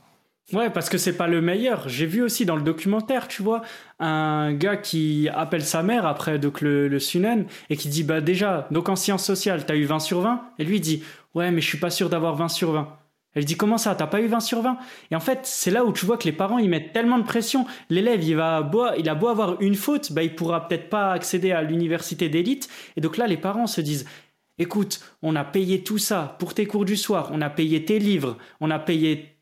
Ouais, 0.51 0.71
parce 0.71 0.89
que 0.89 0.97
c'est 0.97 1.15
pas 1.15 1.27
le 1.27 1.41
meilleur. 1.41 1.87
J'ai 1.87 2.07
vu 2.07 2.23
aussi 2.23 2.43
dans 2.43 2.55
le 2.55 2.63
documentaire, 2.63 3.27
tu 3.27 3.43
vois, 3.43 3.61
un 3.99 4.51
gars 4.53 4.77
qui 4.77 5.29
appelle 5.31 5.63
sa 5.63 5.83
mère 5.83 6.07
après 6.07 6.39
donc 6.39 6.61
le, 6.61 6.87
le 6.87 6.99
Sunen 6.99 7.45
et 7.69 7.77
qui 7.77 7.87
dit 7.87 8.03
bah 8.03 8.19
déjà, 8.19 8.67
donc 8.71 8.89
en 8.89 8.95
sciences 8.95 9.23
sociales, 9.25 9.65
t'as 9.67 9.75
eu 9.75 9.85
20 9.85 9.99
sur 9.99 10.21
20 10.21 10.41
Et 10.57 10.63
lui 10.63 10.79
dit 10.79 11.03
ouais, 11.35 11.51
mais 11.51 11.61
je 11.61 11.67
suis 11.67 11.77
pas 11.77 11.91
sûr 11.91 12.09
d'avoir 12.09 12.35
20 12.35 12.47
sur 12.47 12.71
20. 12.71 12.87
Elle 13.35 13.45
dit 13.45 13.57
comment 13.57 13.77
ça, 13.77 13.93
t'as 13.93 14.07
pas 14.07 14.21
eu 14.21 14.27
20 14.27 14.39
sur 14.39 14.61
20 14.63 14.77
Et 15.11 15.15
en 15.15 15.19
fait, 15.19 15.41
c'est 15.43 15.69
là 15.69 15.85
où 15.85 15.93
tu 15.93 16.07
vois 16.07 16.17
que 16.17 16.25
les 16.25 16.31
parents 16.31 16.57
ils 16.57 16.69
mettent 16.69 16.93
tellement 16.93 17.19
de 17.19 17.23
pression. 17.23 17.67
L'élève, 17.91 18.23
il 18.23 18.35
va 18.35 18.67
il 18.97 19.07
a 19.07 19.15
beau 19.15 19.27
avoir 19.27 19.61
une 19.61 19.75
faute, 19.75 20.11
bah 20.13 20.23
il 20.23 20.35
pourra 20.35 20.67
peut-être 20.67 20.89
pas 20.89 21.11
accéder 21.11 21.51
à 21.51 21.61
l'université 21.61 22.27
d'élite. 22.27 22.69
Et 22.97 23.01
donc 23.01 23.17
là, 23.17 23.27
les 23.27 23.37
parents 23.37 23.67
se 23.67 23.81
disent 23.81 24.05
écoute, 24.57 24.99
on 25.21 25.35
a 25.35 25.43
payé 25.43 25.83
tout 25.83 25.99
ça 25.99 26.35
pour 26.39 26.53
tes 26.55 26.65
cours 26.65 26.85
du 26.85 26.97
soir, 26.97 27.29
on 27.31 27.41
a 27.41 27.49
payé 27.49 27.85
tes 27.85 27.99
livres, 27.99 28.37
on 28.59 28.71
a 28.71 28.79
payé 28.79 29.38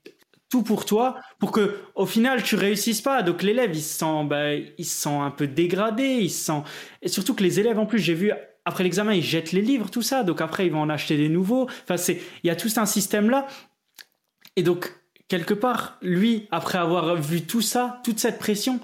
tout 0.50 0.64
pour 0.64 0.86
toi 0.86 1.18
pour 1.40 1.52
que 1.52 1.78
au 1.96 2.06
final 2.06 2.42
tu 2.44 2.56
réussisses 2.56 3.02
pas. 3.02 3.22
Donc 3.24 3.44
l'élève 3.44 3.72
il 3.76 3.82
se 3.82 4.00
sent 4.00 4.24
bah, 4.26 4.54
il 4.56 4.86
se 4.86 5.02
sent 5.02 5.10
un 5.10 5.32
peu 5.32 5.48
dégradé 5.48 6.04
il 6.22 6.30
se 6.32 6.46
sent 6.46 6.62
et 7.02 7.08
surtout 7.10 7.34
que 7.34 7.44
les 7.44 7.60
élèves 7.60 7.80
en 7.80 7.86
plus 7.86 8.00
j'ai 8.00 8.14
vu 8.14 8.32
après 8.66 8.84
l'examen 8.84 9.14
ils 9.14 9.24
jettent 9.24 9.52
les 9.52 9.62
livres 9.62 9.90
tout 9.90 10.02
ça. 10.02 10.24
Donc 10.24 10.42
après 10.42 10.66
ils 10.66 10.72
vont 10.72 10.82
en 10.82 10.90
acheter 10.90 11.18
des 11.18 11.30
nouveaux. 11.30 11.68
Enfin 11.84 11.98
c'est 11.98 12.22
il 12.44 12.48
y 12.48 12.50
a 12.50 12.56
tout 12.56 12.70
un 12.78 12.86
système 12.86 13.30
là 13.30 13.48
et 14.56 14.64
donc 14.64 14.94
quelque 15.28 15.54
part 15.54 15.98
lui 16.02 16.48
après 16.52 16.78
avoir 16.78 17.16
vu 17.18 17.42
tout 17.42 17.62
ça 17.62 18.00
toute 18.04 18.20
cette 18.20 18.40
pression 18.40 18.80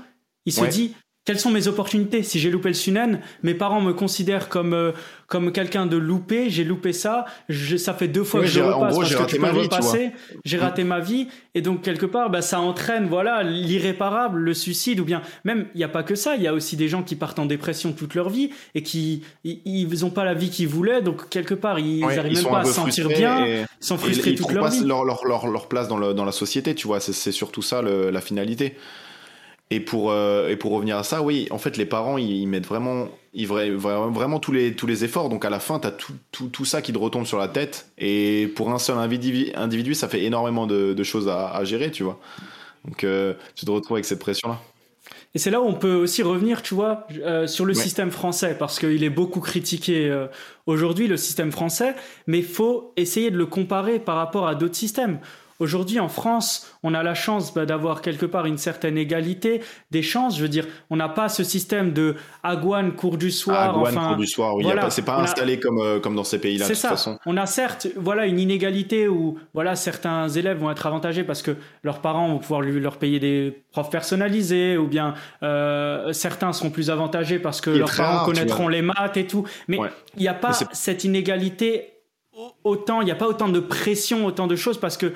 il 0.45 0.51
se 0.53 0.61
Ouais. 0.61 0.67
dit 0.67 0.95
quelles 1.25 1.39
sont 1.39 1.51
mes 1.51 1.67
opportunités 1.67 2.21
Si 2.23 2.39
j'ai 2.39 2.49
loupé 2.51 2.67
le 2.69 2.73
Sunen, 2.73 3.21
mes 3.43 3.53
parents 3.53 3.79
me 3.81 3.93
considèrent 3.93 4.49
comme 4.49 4.73
euh, 4.73 4.91
comme 5.27 5.51
quelqu'un 5.51 5.85
de 5.85 5.95
loupé. 5.97 6.49
J'ai 6.49 6.63
loupé 6.63 6.91
ça. 6.93 7.25
Je, 7.49 7.77
ça 7.77 7.93
fait 7.93 8.07
deux 8.09 8.23
fois 8.25 8.41
que 8.41 8.45
je 8.47 8.59
repasse 8.59 8.91
gros, 8.91 8.99
parce 9.01 9.09
j'ai 9.09 9.15
que 9.15 9.23
tu 9.25 9.39
peux 9.39 9.49
vie, 9.51 9.59
repasser. 9.61 10.11
J'ai 10.45 10.57
raté 10.57 10.83
ma 10.83 10.99
vie 10.99 11.27
et 11.55 11.61
donc 11.61 11.81
quelque 11.81 12.05
part, 12.05 12.29
bah, 12.29 12.41
ça 12.41 12.59
entraîne 12.59 13.07
voilà 13.07 13.41
l'irréparable, 13.43 14.39
le 14.39 14.53
suicide 14.53 14.99
ou 14.99 15.05
bien 15.05 15.21
même 15.45 15.67
il 15.73 15.77
n'y 15.77 15.83
a 15.83 15.87
pas 15.89 16.03
que 16.03 16.15
ça. 16.15 16.35
Il 16.35 16.41
y 16.43 16.47
a 16.47 16.53
aussi 16.53 16.75
des 16.75 16.87
gens 16.89 17.03
qui 17.03 17.15
partent 17.15 17.39
en 17.39 17.45
dépression 17.45 17.93
toute 17.93 18.15
leur 18.15 18.29
vie 18.29 18.49
et 18.75 18.83
qui 18.83 19.23
ils, 19.43 19.61
ils 19.65 20.05
ont 20.05 20.09
pas 20.11 20.25
la 20.25 20.33
vie 20.33 20.49
qu'ils 20.49 20.67
voulaient. 20.67 21.01
Donc 21.01 21.29
quelque 21.29 21.53
part, 21.55 21.79
ils 21.79 22.03
Ouais, 22.03 22.17
arrivent 22.19 22.33
ils 22.33 22.43
même 22.43 22.51
pas 22.51 22.59
à 22.59 22.65
se 22.65 22.73
sentir 22.73 23.07
bien. 23.07 23.45
et- 23.45 23.61
Ils 23.81 23.85
sont 23.85 23.95
Et 23.95 23.99
frustrés 23.99 24.31
ils 24.31 24.35
toute 24.35 24.45
trouvent 24.47 24.55
leur 24.55 24.65
pas 24.65 24.71
vie. 24.71 24.83
leur, 24.85 25.03
leur, 25.05 25.25
leur, 25.25 25.47
leur 25.47 25.67
place 25.69 25.87
dans, 25.87 25.97
le, 25.97 26.13
dans 26.13 26.25
la 26.25 26.31
société, 26.33 26.75
tu 26.75 26.85
vois, 26.87 26.99
c'est 26.99 27.13
c'est 27.13 27.31
surtout 27.31 27.61
ça 27.61 27.81
le- 27.81 28.09
la 28.11 28.21
finalité. 28.21 28.75
Et 29.73 29.79
pour, 29.79 30.11
euh, 30.11 30.49
et 30.49 30.55
pour 30.55 30.71
revenir 30.71 30.97
à 30.97 31.03
ça, 31.03 31.23
oui, 31.23 31.47
en 31.49 31.57
fait, 31.57 31.77
les 31.77 31.87
parents, 31.87 32.19
ils, 32.19 32.41
ils 32.43 32.47
mettent 32.47 32.67
vraiment, 32.67 33.07
ils 33.33 33.47
vra- 33.47 33.75
vra- 33.75 34.13
vraiment 34.13 34.39
tous 34.39 34.51
les, 34.51 34.75
tous 34.75 34.85
les 34.85 35.03
efforts. 35.03 35.29
Donc 35.29 35.45
à 35.45 35.49
la 35.49 35.59
fin, 35.59 35.79
tu 35.79 35.87
as 35.87 35.91
tout, 35.91 36.13
tout, 36.31 36.47
tout 36.49 36.65
ça 36.65 36.83
qui 36.83 36.93
te 36.93 36.99
retombe 36.99 37.25
sur 37.25 37.39
la 37.39 37.47
tête. 37.47 37.87
Et 37.97 38.51
pour 38.55 38.69
un 38.69 38.77
seul 38.77 38.97
individu, 38.99 39.51
individu 39.55 39.95
ça 39.95 40.07
fait 40.07 40.23
énormément 40.23 40.67
de, 40.67 40.93
de 40.93 41.03
choses 41.03 41.27
à, 41.27 41.49
à 41.49 41.63
gérer, 41.63 41.89
tu 41.89 42.03
vois. 42.03 42.19
Donc 42.85 43.03
euh, 43.03 43.33
tu 43.55 43.65
te 43.65 43.71
retrouves 43.71 43.95
avec 43.97 44.05
cette 44.05 44.19
pression-là. 44.19 44.59
Et 45.33 45.39
c'est 45.39 45.49
là 45.49 45.59
où 45.59 45.65
on 45.65 45.73
peut 45.73 45.95
aussi 45.95 46.21
revenir, 46.21 46.61
tu 46.61 46.75
vois, 46.75 47.07
euh, 47.23 47.47
sur 47.47 47.65
le 47.65 47.73
Ouais. 47.73 47.81
système 47.81 48.11
français, 48.11 48.55
parce 48.59 48.77
qu'il 48.77 49.03
est 49.03 49.09
beaucoup 49.09 49.39
critiqué 49.39 50.07
euh, 50.07 50.27
aujourd'hui, 50.67 51.07
le 51.07 51.17
système 51.17 51.51
français, 51.51 51.95
mais 52.27 52.37
il 52.39 52.45
faut 52.45 52.93
essayer 52.95 53.31
de 53.31 53.37
le 53.37 53.47
comparer 53.47 53.97
par 53.97 54.17
rapport 54.17 54.47
à 54.47 54.53
d'autres 54.53 54.75
systèmes. 54.75 55.17
Aujourd'hui, 55.63 56.01
en 56.01 56.09
France, 56.09 56.75
on 56.83 56.93
a 56.93 57.03
la 57.03 57.13
chance 57.13 57.53
bah, 57.53 57.65
d'avoir 57.65 58.01
quelque 58.01 58.25
part 58.25 58.45
une 58.45 58.57
certaine 58.57 58.97
égalité 58.97 59.61
des 59.91 60.01
chances. 60.01 60.35
Je 60.37 60.41
veux 60.41 60.49
dire, 60.49 60.67
on 60.89 60.97
n'a 60.97 61.07
pas 61.07 61.29
ce 61.29 61.45
système 61.45 61.93
de 61.93 62.15
Agouane, 62.43 62.91
cours 62.95 63.17
du 63.17 63.31
soir. 63.31 63.69
à 63.69 63.73
Gouane, 63.73 63.97
enfin, 63.97 64.07
cours 64.09 64.17
du 64.17 64.27
soir, 64.27 64.55
oui, 64.55 64.63
voilà, 64.63 64.89
c'est 64.89 65.03
pas 65.03 65.15
a- 65.15 65.21
installé 65.21 65.61
comme, 65.61 65.79
euh, 65.79 65.99
comme 66.01 66.15
dans 66.17 66.25
ces 66.25 66.37
pays-là, 66.39 66.65
de 66.65 66.71
toute 66.71 66.81
ça. 66.81 66.89
façon. 66.89 67.17
On 67.25 67.37
a 67.37 67.45
certes, 67.45 67.87
voilà, 67.95 68.25
une 68.25 68.39
inégalité 68.41 69.07
où, 69.07 69.39
voilà, 69.53 69.75
certains 69.77 70.27
élèves 70.27 70.57
vont 70.57 70.69
être 70.69 70.85
avantagés 70.85 71.23
parce 71.23 71.41
que 71.41 71.55
leurs 71.83 71.99
parents 72.01 72.27
vont 72.27 72.39
pouvoir 72.39 72.59
lui, 72.59 72.77
leur 72.81 72.97
payer 72.97 73.21
des 73.21 73.63
profs 73.71 73.89
personnalisés, 73.89 74.75
ou 74.75 74.87
bien 74.87 75.13
euh, 75.43 76.11
certains 76.11 76.51
seront 76.51 76.71
plus 76.71 76.89
avantagés 76.89 77.39
parce 77.39 77.61
que 77.61 77.69
leurs 77.69 77.95
parents 77.95 78.17
rare, 78.17 78.25
connaîtront 78.25 78.67
les 78.67 78.81
maths 78.81 79.15
et 79.15 79.27
tout. 79.27 79.45
Mais 79.69 79.77
il 79.77 79.81
Ouais. 79.81 79.89
n'y 80.17 80.27
a 80.27 80.33
pas 80.33 80.51
cette 80.73 81.05
inégalité 81.05 81.89
au- 82.35 82.51
autant, 82.63 83.01
il 83.01 83.05
n'y 83.05 83.11
a 83.11 83.15
pas 83.15 83.27
autant 83.27 83.47
de 83.47 83.59
pression, 83.59 84.25
autant 84.25 84.47
de 84.47 84.55
choses 84.55 84.79
parce 84.79 84.97
que 84.97 85.13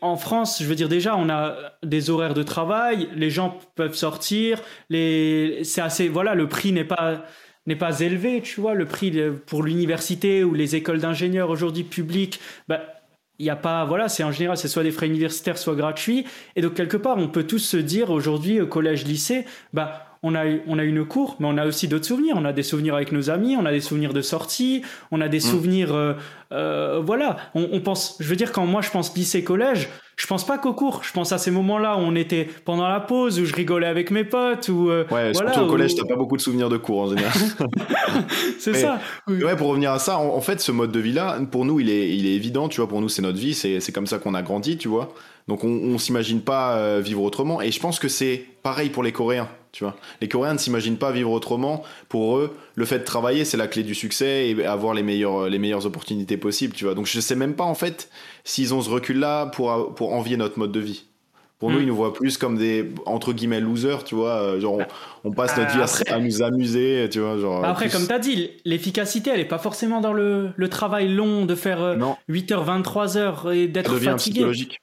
en 0.00 0.16
France, 0.16 0.62
je 0.62 0.66
veux 0.66 0.74
dire 0.74 0.88
déjà, 0.88 1.16
on 1.16 1.28
a 1.28 1.56
des 1.82 2.10
horaires 2.10 2.34
de 2.34 2.42
travail, 2.42 3.08
les 3.14 3.30
gens 3.30 3.58
peuvent 3.74 3.94
sortir, 3.94 4.62
c'est 4.90 5.80
assez, 5.80 6.08
voilà, 6.08 6.34
le 6.34 6.48
prix 6.48 6.72
n'est 6.72 6.84
pas 6.84 7.24
n'est 7.66 7.76
pas 7.76 8.00
élevé, 8.00 8.40
tu 8.42 8.60
vois, 8.60 8.74
le 8.74 8.86
prix 8.86 9.12
pour 9.46 9.62
l'université 9.62 10.42
ou 10.44 10.54
les 10.54 10.76
écoles 10.76 10.98
d'ingénieurs 10.98 11.50
aujourd'hui 11.50 11.84
publiques, 11.84 12.40
bah, 12.68 12.80
il 13.38 13.46
y 13.46 13.50
a 13.50 13.56
pas, 13.56 13.84
voilà, 13.84 14.08
c'est 14.08 14.24
en 14.24 14.32
général, 14.32 14.56
c'est 14.56 14.68
soit 14.68 14.82
des 14.82 14.90
frais 14.90 15.06
universitaires, 15.06 15.58
soit 15.58 15.74
gratuits, 15.74 16.26
et 16.56 16.62
donc 16.62 16.74
quelque 16.74 16.96
part, 16.96 17.18
on 17.18 17.28
peut 17.28 17.44
tous 17.44 17.58
se 17.58 17.76
dire 17.76 18.10
aujourd'hui 18.10 18.60
au 18.60 18.66
collège, 18.66 19.04
lycée, 19.04 19.44
bah 19.72 20.09
on 20.22 20.34
a, 20.34 20.46
eu- 20.46 20.60
on 20.66 20.78
a 20.78 20.84
une 20.84 21.04
cour, 21.06 21.36
mais 21.40 21.46
on 21.48 21.56
a 21.56 21.66
aussi 21.66 21.88
d'autres 21.88 22.04
souvenirs. 22.04 22.34
On 22.36 22.44
a 22.44 22.52
des 22.52 22.62
souvenirs 22.62 22.94
avec 22.94 23.10
nos 23.12 23.30
amis, 23.30 23.56
on 23.56 23.64
a 23.64 23.70
des 23.72 23.80
souvenirs 23.80 24.12
de 24.12 24.20
sortie, 24.20 24.82
on 25.10 25.20
a 25.20 25.28
des 25.28 25.40
souvenirs, 25.40 25.94
euh, 25.94 26.12
euh, 26.52 27.00
voilà. 27.04 27.36
On, 27.54 27.68
on 27.72 27.80
pense, 27.80 28.16
je 28.20 28.28
veux 28.28 28.36
dire, 28.36 28.52
quand 28.52 28.66
moi 28.66 28.82
je 28.82 28.90
pense 28.90 29.16
lycée, 29.16 29.42
collège, 29.44 29.88
je 30.16 30.26
pense 30.26 30.44
pas 30.46 30.58
qu'au 30.58 30.74
cours. 30.74 31.00
Je 31.02 31.12
pense 31.12 31.32
à 31.32 31.38
ces 31.38 31.50
moments-là 31.50 31.96
où 31.96 32.00
on 32.00 32.14
était 32.14 32.46
pendant 32.66 32.86
la 32.86 33.00
pause, 33.00 33.40
où 33.40 33.46
je 33.46 33.54
rigolais 33.54 33.86
avec 33.86 34.10
mes 34.10 34.24
potes, 34.24 34.68
ou 34.68 34.90
euh, 34.90 35.04
Ouais, 35.10 35.32
voilà, 35.32 35.52
surtout 35.54 35.68
au 35.68 35.70
collège, 35.70 35.92
où- 35.94 35.96
t'as 35.96 36.06
pas 36.08 36.16
beaucoup 36.16 36.36
de 36.36 36.42
souvenirs 36.42 36.68
de 36.68 36.76
cours 36.76 37.00
en 37.00 37.08
général. 37.08 37.32
c'est 38.58 38.74
ça. 38.74 38.98
Ouais, 39.28 39.56
pour 39.56 39.68
revenir 39.68 39.92
à 39.92 39.98
ça, 39.98 40.18
en, 40.18 40.34
en 40.34 40.40
fait, 40.40 40.60
ce 40.60 40.72
mode 40.72 40.92
de 40.92 41.00
vie-là, 41.00 41.38
pour 41.50 41.64
nous, 41.64 41.80
il 41.80 41.88
est, 41.90 42.14
il 42.14 42.26
est 42.26 42.34
évident, 42.34 42.68
tu 42.68 42.80
vois, 42.80 42.88
pour 42.88 43.00
nous, 43.00 43.08
c'est 43.08 43.22
notre 43.22 43.38
vie, 43.38 43.54
c'est 43.54 43.80
c'est 43.80 43.92
comme 43.92 44.06
ça 44.06 44.18
qu'on 44.18 44.34
a 44.34 44.42
grandi, 44.42 44.76
tu 44.76 44.88
vois. 44.88 45.12
Donc, 45.50 45.64
on, 45.64 45.68
on 45.68 45.98
s'imagine 45.98 46.40
pas 46.40 46.76
euh, 46.76 47.00
vivre 47.04 47.22
autrement. 47.22 47.60
Et 47.60 47.72
je 47.72 47.80
pense 47.80 47.98
que 47.98 48.06
c'est 48.08 48.44
pareil 48.62 48.88
pour 48.88 49.02
les 49.02 49.10
Coréens, 49.10 49.48
tu 49.72 49.82
vois. 49.82 49.96
Les 50.20 50.28
Coréens 50.28 50.52
ne 50.54 50.58
s'imaginent 50.58 50.96
pas 50.96 51.10
vivre 51.10 51.32
autrement. 51.32 51.82
Pour 52.08 52.38
eux, 52.38 52.56
le 52.76 52.84
fait 52.84 53.00
de 53.00 53.04
travailler, 53.04 53.44
c'est 53.44 53.56
la 53.56 53.66
clé 53.66 53.82
du 53.82 53.96
succès 53.96 54.48
et 54.48 54.64
avoir 54.64 54.94
les 54.94 55.02
meilleures, 55.02 55.48
les 55.48 55.58
meilleures 55.58 55.86
opportunités 55.86 56.36
possibles, 56.36 56.74
tu 56.74 56.84
vois. 56.84 56.94
Donc, 56.94 57.06
je 57.06 57.18
sais 57.18 57.34
même 57.34 57.54
pas, 57.54 57.64
en 57.64 57.74
fait, 57.74 58.10
s'ils 58.44 58.72
ont 58.74 58.80
ce 58.80 58.90
recul-là 58.90 59.46
pour, 59.46 59.92
pour 59.96 60.12
envier 60.14 60.36
notre 60.36 60.56
mode 60.58 60.70
de 60.70 60.80
vie. 60.80 61.04
Pour 61.58 61.70
nous, 61.70 61.78
Mm. 61.78 61.82
ils 61.82 61.86
nous 61.88 61.96
voient 61.96 62.14
plus 62.14 62.38
comme 62.38 62.56
des, 62.56 62.88
entre 63.04 63.34
guillemets, 63.34 63.60
losers, 63.60 64.04
tu 64.04 64.14
vois. 64.14 64.40
euh, 64.40 64.60
Genre, 64.60 64.78
on, 65.24 65.28
on 65.28 65.32
passe 65.32 65.54
notre 65.58 65.72
vie 65.74 65.80
à, 65.80 65.84
après- 65.84 66.08
à 66.10 66.18
nous 66.18 66.40
amuser, 66.42 67.06
tu 67.10 67.20
vois. 67.20 67.36
Genre, 67.38 67.62
Après, 67.64 67.88
plus- 67.88 67.92
comme 67.98 68.06
tu 68.06 68.14
as 68.14 68.18
dit, 68.18 68.50
l'efficacité, 68.64 69.30
elle 69.34 69.40
est 69.40 69.44
pas 69.44 69.58
forcément 69.58 70.00
dans 70.00 70.14
le, 70.14 70.50
le 70.56 70.68
travail 70.70 71.08
long 71.12 71.44
de 71.44 71.54
faire 71.54 71.82
euh, 71.82 71.96
Non, 71.96 72.16
8h, 72.30 72.64
23h 72.64 73.52
et 73.54 73.68
d'être 73.68 73.94
fatigué. 73.98 74.16
psychologique. 74.16 74.80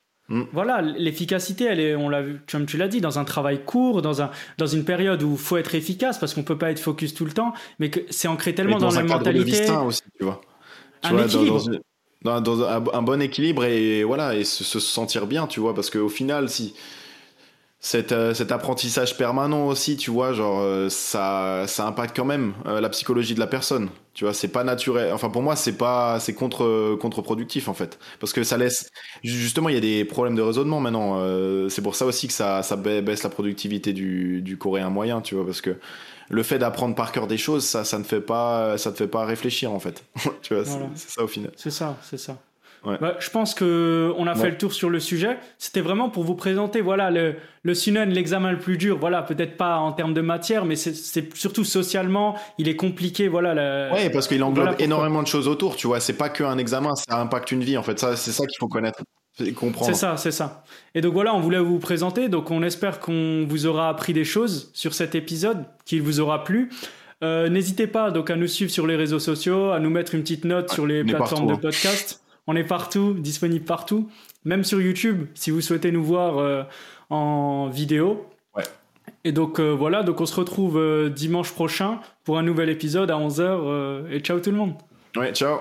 Voilà, 0.52 0.82
l'efficacité, 0.82 1.63
elle 1.66 1.80
est, 1.80 1.96
on 1.96 2.10
l'a 2.10 2.22
vu, 2.22 2.42
comme 2.52 2.66
tu 2.66 2.76
l'as 2.78 2.90
dit, 2.90 3.00
dans 3.00 3.18
un 3.18 3.24
travail 3.24 3.63
court, 3.63 4.02
dans 4.02 4.22
un, 4.22 4.30
dans 4.58 4.68
une 4.68 4.84
période 4.84 5.24
où 5.24 5.38
faut 5.38 5.56
être 5.58 5.74
efficace 5.74 6.18
parce 6.20 6.34
qu'on 6.34 6.44
peut 6.44 6.58
pas 6.58 6.70
être 6.72 6.80
focus 6.82 7.13
tout 7.13 7.24
le 7.24 7.32
temps, 7.32 7.54
mais 7.80 7.90
que 7.90 8.02
c'est 8.10 8.28
ancré 8.28 8.54
tellement 8.54 8.78
dans, 8.78 8.90
dans 8.90 8.96
la 8.96 9.00
un 9.02 9.08
cadre 9.08 9.24
de 9.32 9.40
mentalité. 9.40 9.72
aussi, 9.72 10.02
tu 10.20 10.26
vois. 10.26 10.42
Tu 11.02 11.08
Un 11.10 11.12
vois, 11.13 11.22
dans- 11.22 11.28
équilibre. 11.28 11.58
Dans, 11.58 11.72
une- 11.72 11.82
dans- 12.24 12.42
dans 12.42 12.63
un, 12.63 12.84
un 12.94 13.02
bon 13.04 13.22
équilibre 13.22 13.63
et 13.63 14.04
voilà, 14.04 14.36
et 14.36 14.44
se, 14.44 14.63
se 14.66 14.80
sentir 14.80 15.28
bien, 15.28 15.48
tu 15.48 15.60
vois, 15.62 15.74
parce 15.74 15.90
qu'au 15.90 16.10
final, 16.10 16.50
si. 16.50 16.74
Cet, 17.80 18.12
euh, 18.12 18.34
cet 18.34 18.52
apprentissage 18.52 19.18
permanent 19.18 19.68
aussi, 19.68 19.98
tu 19.98 20.10
vois, 20.10 20.34
genre 20.34 20.60
euh, 20.62 20.90
ça, 20.90 21.66
ça 21.68 21.86
impacte 21.86 22.16
quand 22.16 22.26
même 22.26 22.54
euh, 22.66 22.82
la 22.82 22.90
psychologie 22.90 23.36
de 23.36 23.40
la 23.40 23.48
personne. 23.48 23.90
Tu 24.16 24.24
vois, 24.24 24.34
c'est 24.34 24.48
pas 24.48 24.63
naturel. 24.63 25.13
Enfin, 25.13 25.30
pour 25.30 25.44
moi, 25.44 25.56
c'est 25.56 25.78
pas, 25.78 26.20
c'est 26.20 26.34
contre, 26.34 26.96
contre-productif 27.00 27.68
en 27.68 27.76
fait, 27.76 28.00
parce 28.20 28.34
que 28.34 28.44
ça 28.44 28.58
laisse. 28.58 28.90
Justement, 29.24 29.70
il 29.70 29.76
y 29.76 29.78
a 29.78 29.82
des 29.82 30.06
problèmes 30.06 30.36
de 30.36 30.42
raisonnement 30.42 30.80
maintenant. 30.80 31.22
c'est 31.70 31.84
pour 31.84 31.96
ça 31.96 32.06
aussi 32.08 32.28
que 32.28 32.34
ça, 32.34 32.63
ça 32.63 32.76
baisse 32.78 33.22
la 33.22 33.30
productivité 33.30 33.94
du, 33.94 34.42
du 34.42 34.58
coréen 34.58 34.90
moyen, 34.90 35.22
tu 35.22 35.36
vois, 35.36 35.46
parce 35.46 35.62
que 35.62 35.78
le 36.30 36.44
fait 36.44 36.58
d'apprendre 36.58 36.96
par 36.96 37.12
cœur 37.12 37.28
des 37.28 37.38
choses, 37.38 37.63
ça, 37.63 37.84
ça 37.84 38.00
ne 38.00 38.04
fait 38.04 38.22
pas, 38.22 38.78
ça 38.80 38.92
te 38.92 38.98
fait 38.98 39.08
pas 39.08 39.24
réfléchir 39.24 39.72
en 39.72 39.80
fait. 39.80 40.04
tu 40.42 40.56
vois, 40.56 40.66
c'est 40.96 41.10
ça 41.12 41.24
au 41.24 41.28
final. 41.28 41.52
C'est 41.56 41.72
ça, 41.72 41.96
c'est 42.02 42.18
ça. 42.18 42.38
Bah, 43.00 43.15
je 43.19 43.30
pense 43.30 43.54
que 43.54 44.13
on 44.17 44.28
a 44.28 44.36
fait 44.36 44.50
le 44.50 44.58
tour 44.58 44.73
sur 44.73 44.89
le 44.89 45.00
sujet. 45.00 45.38
C'était 45.58 45.82
vraiment 45.82 46.10
pour 46.10 46.23
vous 46.23 46.36
présenter, 46.36 46.82
voilà, 46.82 47.12
le, 47.12 47.36
le 47.63 47.73
Sunen, 47.73 48.10
l'examen 48.10 48.52
le 48.52 48.60
plus 48.60 48.78
dur. 48.78 48.97
Voilà, 48.97 49.21
peut-être 49.21 49.58
pas 49.58 49.78
en 49.78 49.91
termes 49.91 50.13
de 50.13 50.21
matière, 50.21 50.65
mais 50.65 50.76
c'est 50.76 51.36
surtout 51.36 51.63
socialement, 51.63 52.36
il 52.58 52.67
est 52.67 52.76
compliqué. 52.76 53.28
Voilà. 53.28 53.91
Oui, 53.93 54.10
parce 54.12 54.28
qu'il 54.28 54.43
englobe 54.43 54.76
énormément 54.80 55.21
de 55.21 55.28
choses 55.28 55.47
autour. 55.47 55.76
Tu 55.76 55.88
vois, 55.88 56.00
c'est 56.00 56.17
pas 56.17 56.30
qu'un 56.30 56.58
examen, 56.58 56.95
ça 56.95 57.19
impacte 57.19 57.52
une 57.52 57.63
vie. 57.63 57.78
En 57.78 57.84
fait, 57.84 58.00
ça, 58.00 58.15
c'est 58.15 58.32
ça 58.32 58.45
qu'il 58.45 58.58
faut 58.60 58.67
connaître. 58.67 59.04
C'est 59.84 59.93
ça, 59.93 60.17
c'est 60.17 60.32
ça. 60.32 60.63
Et 60.95 61.02
donc 61.02 61.13
voilà, 61.13 61.36
on 61.36 61.39
voulait 61.39 61.60
vous 61.60 61.80
présenter. 61.80 62.28
Donc 62.28 62.50
on 62.50 62.63
espère 62.63 63.00
qu'on 63.00 63.45
vous 63.47 63.67
aura 63.67 63.89
appris 63.89 64.13
des 64.13 64.23
choses 64.23 64.71
sur 64.73 64.93
cet 64.93 65.13
épisode, 65.13 65.65
qu'il 65.86 66.02
vous 66.02 66.19
aura 66.19 66.43
plu. 66.43 66.69
Euh, 67.23 67.50
n'hésitez 67.50 67.88
pas 67.88 68.12
donc 68.12 68.30
à 68.30 68.36
nous 68.36 68.47
suivre 68.47 68.71
sur 68.71 68.88
les 68.88 68.95
réseaux 68.95 69.19
sociaux, 69.19 69.71
à 69.71 69.80
nous 69.80 69.89
mettre 69.89 70.15
une 70.15 70.21
petite 70.21 70.45
note 70.45 70.71
sur 70.71 70.86
les 70.86 71.04
plateformes 71.04 71.47
de 71.47 71.54
hein. 71.54 71.60
podcast. 71.62 72.21
On 72.47 72.55
est 72.55 72.63
partout, 72.63 73.13
disponible 73.13 73.65
partout, 73.65 74.10
même 74.45 74.63
sur 74.63 74.81
YouTube 74.81 75.27
si 75.36 75.51
vous 75.51 75.62
souhaitez 75.62 75.91
nous 75.91 76.03
voir 76.03 76.38
euh, 76.38 76.63
en 77.10 77.67
vidéo. 77.67 78.25
Ouais. 78.55 78.63
Et 79.23 79.31
donc 79.31 79.60
euh, 79.60 79.71
voilà, 79.71 80.03
donc 80.03 80.21
on 80.21 80.25
se 80.25 80.36
retrouve 80.36 80.77
euh, 80.77 81.10
dimanche 81.10 81.51
prochain 81.51 81.99
pour 82.23 82.38
un 82.38 82.43
nouvel 82.43 82.69
épisode 82.69 83.12
à 83.12 83.15
11h 83.15 84.10
et 84.10 84.19
ciao 84.21 84.39
tout 84.39 84.51
le 84.51 84.57
monde. 84.57 84.73
Ouais, 85.15 85.33
ciao. 85.33 85.60